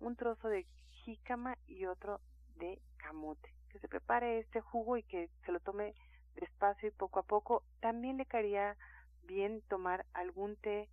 un 0.00 0.16
trozo 0.16 0.48
de 0.48 0.66
jícama 1.04 1.56
y 1.66 1.86
otro 1.86 2.20
de 2.56 2.80
camote. 2.96 3.54
Que 3.70 3.78
se 3.78 3.88
prepare 3.88 4.38
este 4.38 4.60
jugo 4.60 4.96
y 4.96 5.02
que 5.02 5.30
se 5.44 5.52
lo 5.52 5.60
tome 5.60 5.94
despacio 6.34 6.88
y 6.88 6.92
poco 6.92 7.20
a 7.20 7.24
poco. 7.24 7.62
También 7.80 8.16
le 8.16 8.26
caería 8.26 8.76
bien 9.24 9.62
tomar 9.68 10.04
algún 10.12 10.56
té 10.56 10.88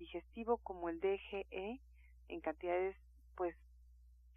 digestivo 0.00 0.56
como 0.58 0.88
el 0.88 0.98
DGE 1.00 1.80
en 2.28 2.40
cantidades 2.40 2.96
pues 3.36 3.54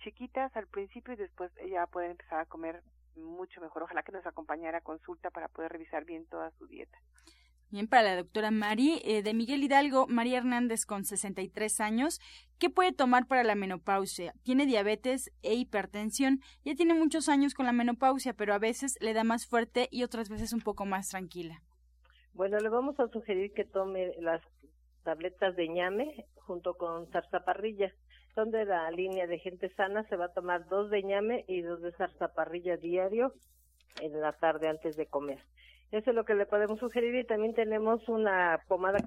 chiquitas 0.03 0.55
al 0.55 0.67
principio 0.67 1.13
y 1.13 1.17
después 1.17 1.51
ella 1.57 1.87
puede 1.87 2.11
empezar 2.11 2.39
a 2.39 2.45
comer 2.45 2.83
mucho 3.15 3.61
mejor. 3.61 3.83
Ojalá 3.83 4.03
que 4.03 4.11
nos 4.11 4.25
acompañara 4.25 4.79
a 4.79 4.81
consulta 4.81 5.31
para 5.31 5.47
poder 5.47 5.71
revisar 5.71 6.05
bien 6.05 6.25
toda 6.27 6.51
su 6.57 6.67
dieta. 6.67 6.97
Bien, 7.69 7.87
para 7.87 8.03
la 8.03 8.15
doctora 8.17 8.51
Mari, 8.51 9.01
eh, 9.03 9.23
de 9.23 9.33
Miguel 9.33 9.63
Hidalgo, 9.63 10.05
María 10.05 10.37
Hernández 10.37 10.85
con 10.85 11.05
63 11.05 11.81
años, 11.81 12.19
¿qué 12.59 12.69
puede 12.69 12.91
tomar 12.91 13.25
para 13.25 13.43
la 13.43 13.55
menopausia? 13.55 14.35
Tiene 14.43 14.67
diabetes 14.67 15.31
e 15.41 15.55
hipertensión, 15.55 16.41
ya 16.63 16.75
tiene 16.75 16.93
muchos 16.93 17.29
años 17.29 17.55
con 17.55 17.65
la 17.65 17.71
menopausia, 17.71 18.33
pero 18.33 18.53
a 18.53 18.59
veces 18.59 18.95
le 19.01 19.13
da 19.13 19.23
más 19.23 19.47
fuerte 19.47 19.87
y 19.89 20.03
otras 20.03 20.29
veces 20.29 20.53
un 20.53 20.61
poco 20.61 20.85
más 20.85 21.09
tranquila. 21.09 21.63
Bueno, 22.33 22.59
le 22.59 22.69
vamos 22.69 22.99
a 22.99 23.07
sugerir 23.07 23.53
que 23.53 23.65
tome 23.65 24.13
las 24.19 24.43
tabletas 25.03 25.55
de 25.55 25.67
ñame 25.67 26.25
junto 26.35 26.75
con 26.75 27.07
zarzaparrilla. 27.11 27.93
Son 28.35 28.51
de 28.51 28.65
la 28.65 28.89
línea 28.91 29.27
de 29.27 29.39
gente 29.39 29.69
sana, 29.75 30.03
se 30.09 30.15
va 30.15 30.25
a 30.25 30.33
tomar 30.33 30.67
dos 30.67 30.89
de 30.89 31.03
ñame 31.03 31.45
y 31.47 31.61
dos 31.61 31.81
de 31.81 31.91
zarzaparrilla 31.91 32.77
diario 32.77 33.33
en 34.01 34.19
la 34.19 34.33
tarde 34.33 34.67
antes 34.67 34.95
de 34.95 35.05
comer. 35.05 35.39
Eso 35.93 36.09
es 36.09 36.15
lo 36.15 36.25
que 36.25 36.33
le 36.33 36.47
podemos 36.47 36.79
sugerir 36.79 37.13
y 37.13 37.23
también 37.23 37.53
tenemos 37.53 38.09
una 38.09 38.59
pomada 38.67 38.97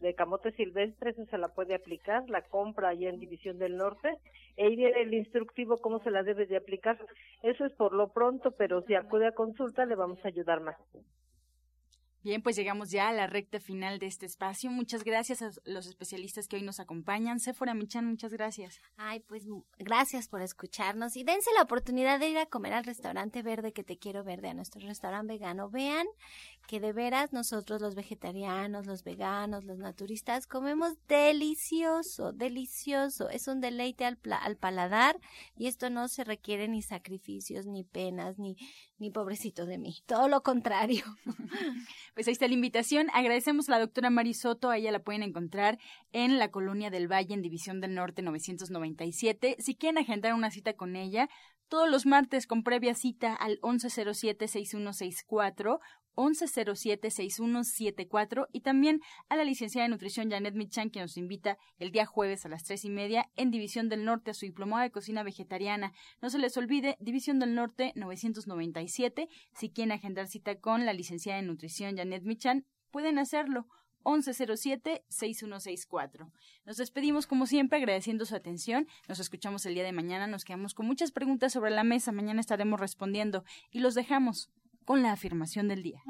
de 0.00 0.14
camote 0.14 0.52
silvestre, 0.52 1.10
esa 1.10 1.26
se 1.26 1.36
la 1.36 1.48
puede 1.48 1.74
aplicar, 1.74 2.26
la 2.30 2.40
compra 2.40 2.88
allá 2.88 3.10
en 3.10 3.20
División 3.20 3.58
del 3.58 3.76
Norte, 3.76 4.08
e 4.56 4.64
ahí 4.64 4.74
viene 4.74 5.02
el 5.02 5.12
instructivo 5.12 5.76
cómo 5.76 5.98
se 6.02 6.10
la 6.10 6.22
debe 6.22 6.46
de 6.46 6.56
aplicar. 6.56 6.98
Eso 7.42 7.66
es 7.66 7.74
por 7.74 7.92
lo 7.92 8.08
pronto, 8.08 8.52
pero 8.52 8.80
si 8.86 8.94
acude 8.94 9.26
a 9.26 9.32
consulta 9.32 9.84
le 9.84 9.96
vamos 9.96 10.18
a 10.24 10.28
ayudar 10.28 10.62
más. 10.62 10.76
Bien, 12.24 12.40
pues 12.40 12.56
llegamos 12.56 12.90
ya 12.90 13.10
a 13.10 13.12
la 13.12 13.26
recta 13.26 13.60
final 13.60 13.98
de 13.98 14.06
este 14.06 14.24
espacio. 14.24 14.70
Muchas 14.70 15.04
gracias 15.04 15.42
a 15.42 15.50
los 15.66 15.86
especialistas 15.86 16.48
que 16.48 16.56
hoy 16.56 16.62
nos 16.62 16.80
acompañan. 16.80 17.38
Sephora 17.38 17.74
Michan, 17.74 18.06
muchas 18.06 18.32
gracias. 18.32 18.80
Ay, 18.96 19.20
pues 19.20 19.44
gracias 19.78 20.28
por 20.28 20.40
escucharnos 20.40 21.16
y 21.16 21.22
dense 21.22 21.50
la 21.54 21.60
oportunidad 21.60 22.18
de 22.18 22.30
ir 22.30 22.38
a 22.38 22.46
comer 22.46 22.72
al 22.72 22.84
restaurante 22.84 23.42
verde 23.42 23.74
que 23.74 23.84
te 23.84 23.98
quiero 23.98 24.24
verde, 24.24 24.48
a 24.48 24.54
nuestro 24.54 24.80
restaurante 24.80 25.34
vegano. 25.34 25.68
Vean 25.68 26.06
que 26.66 26.80
de 26.80 26.92
veras 26.92 27.32
nosotros 27.32 27.80
los 27.80 27.94
vegetarianos, 27.94 28.86
los 28.86 29.04
veganos, 29.04 29.64
los 29.64 29.78
naturistas 29.78 30.46
comemos 30.46 30.94
delicioso, 31.08 32.32
delicioso. 32.32 33.28
Es 33.28 33.48
un 33.48 33.60
deleite 33.60 34.04
al, 34.04 34.18
al 34.42 34.56
paladar 34.56 35.20
y 35.56 35.66
esto 35.66 35.90
no 35.90 36.08
se 36.08 36.24
requiere 36.24 36.68
ni 36.68 36.82
sacrificios, 36.82 37.66
ni 37.66 37.84
penas, 37.84 38.38
ni, 38.38 38.56
ni 38.98 39.10
pobrecito 39.10 39.66
de 39.66 39.78
mí. 39.78 40.02
Todo 40.06 40.28
lo 40.28 40.42
contrario. 40.42 41.04
Pues 42.14 42.28
ahí 42.28 42.32
está 42.32 42.46
la 42.46 42.54
invitación. 42.54 43.08
Agradecemos 43.12 43.68
a 43.68 43.72
la 43.72 43.80
doctora 43.80 44.08
Marisoto. 44.08 44.70
A 44.70 44.76
ella 44.76 44.92
la 44.92 45.02
pueden 45.02 45.24
encontrar 45.24 45.80
en 46.12 46.38
la 46.38 46.52
Colonia 46.52 46.88
del 46.88 47.10
Valle, 47.10 47.34
en 47.34 47.42
División 47.42 47.80
del 47.80 47.94
Norte 47.94 48.22
997. 48.22 49.56
Si 49.58 49.74
quieren 49.74 49.98
agendar 49.98 50.32
una 50.32 50.52
cita 50.52 50.74
con 50.74 50.94
ella, 50.94 51.28
todos 51.68 51.90
los 51.90 52.06
martes 52.06 52.46
con 52.46 52.62
previa 52.62 52.94
cita 52.94 53.34
al 53.34 53.58
1107-6164 53.60 55.80
1107-6174 56.16 58.48
y 58.52 58.60
también 58.60 59.00
a 59.28 59.36
la 59.36 59.44
licenciada 59.44 59.84
de 59.84 59.90
nutrición 59.90 60.30
Janet 60.30 60.54
Michan 60.54 60.90
que 60.90 61.00
nos 61.00 61.16
invita 61.16 61.58
el 61.78 61.92
día 61.92 62.06
jueves 62.06 62.46
a 62.46 62.48
las 62.48 62.64
tres 62.64 62.84
y 62.84 62.90
media 62.90 63.30
en 63.36 63.50
División 63.50 63.88
del 63.88 64.04
Norte 64.04 64.30
a 64.30 64.34
su 64.34 64.46
diplomado 64.46 64.82
de 64.82 64.90
cocina 64.90 65.22
vegetariana. 65.22 65.92
No 66.20 66.30
se 66.30 66.38
les 66.38 66.56
olvide, 66.56 66.96
División 67.00 67.38
del 67.38 67.54
Norte 67.54 67.92
997. 67.96 69.28
Si 69.54 69.70
quieren 69.70 69.92
agendar 69.92 70.26
cita 70.26 70.58
con 70.60 70.86
la 70.86 70.92
licenciada 70.92 71.40
de 71.40 71.46
nutrición 71.46 71.96
Janet 71.96 72.24
Michan, 72.24 72.66
pueden 72.90 73.18
hacerlo. 73.18 73.66
1107-6164. 74.04 76.30
Nos 76.64 76.76
despedimos 76.76 77.26
como 77.26 77.46
siempre 77.46 77.78
agradeciendo 77.78 78.26
su 78.26 78.36
atención. 78.36 78.86
Nos 79.08 79.18
escuchamos 79.18 79.64
el 79.66 79.74
día 79.74 79.84
de 79.84 79.92
mañana. 79.92 80.26
Nos 80.26 80.44
quedamos 80.44 80.74
con 80.74 80.86
muchas 80.86 81.10
preguntas 81.10 81.52
sobre 81.52 81.70
la 81.70 81.84
mesa. 81.84 82.12
Mañana 82.12 82.40
estaremos 82.40 82.78
respondiendo 82.78 83.44
y 83.70 83.80
los 83.80 83.94
dejamos 83.94 84.50
con 84.84 85.02
la 85.02 85.12
afirmación 85.12 85.68
del 85.68 85.82
día. 85.82 86.02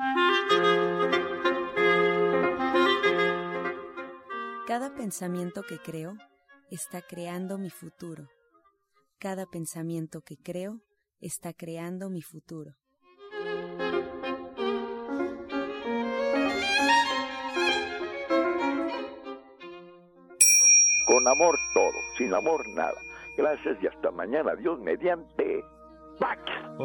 Cada 4.66 4.94
pensamiento 4.94 5.62
que 5.62 5.78
creo 5.78 6.16
está 6.70 7.02
creando 7.02 7.58
mi 7.58 7.70
futuro. 7.70 8.28
Cada 9.18 9.46
pensamiento 9.46 10.22
que 10.22 10.36
creo 10.36 10.80
está 11.20 11.52
creando 11.52 12.10
mi 12.10 12.22
futuro. 12.22 12.72
Con 21.06 21.28
amor 21.28 21.56
todo, 21.74 21.92
sin 22.16 22.34
amor 22.34 22.66
nada. 22.74 23.00
Gracias 23.36 23.76
y 23.82 23.86
hasta 23.86 24.10
mañana. 24.10 24.54
Dios 24.56 24.80
mediante. 24.80 25.62
Pax. 26.18 26.53
Oh. 26.76 26.84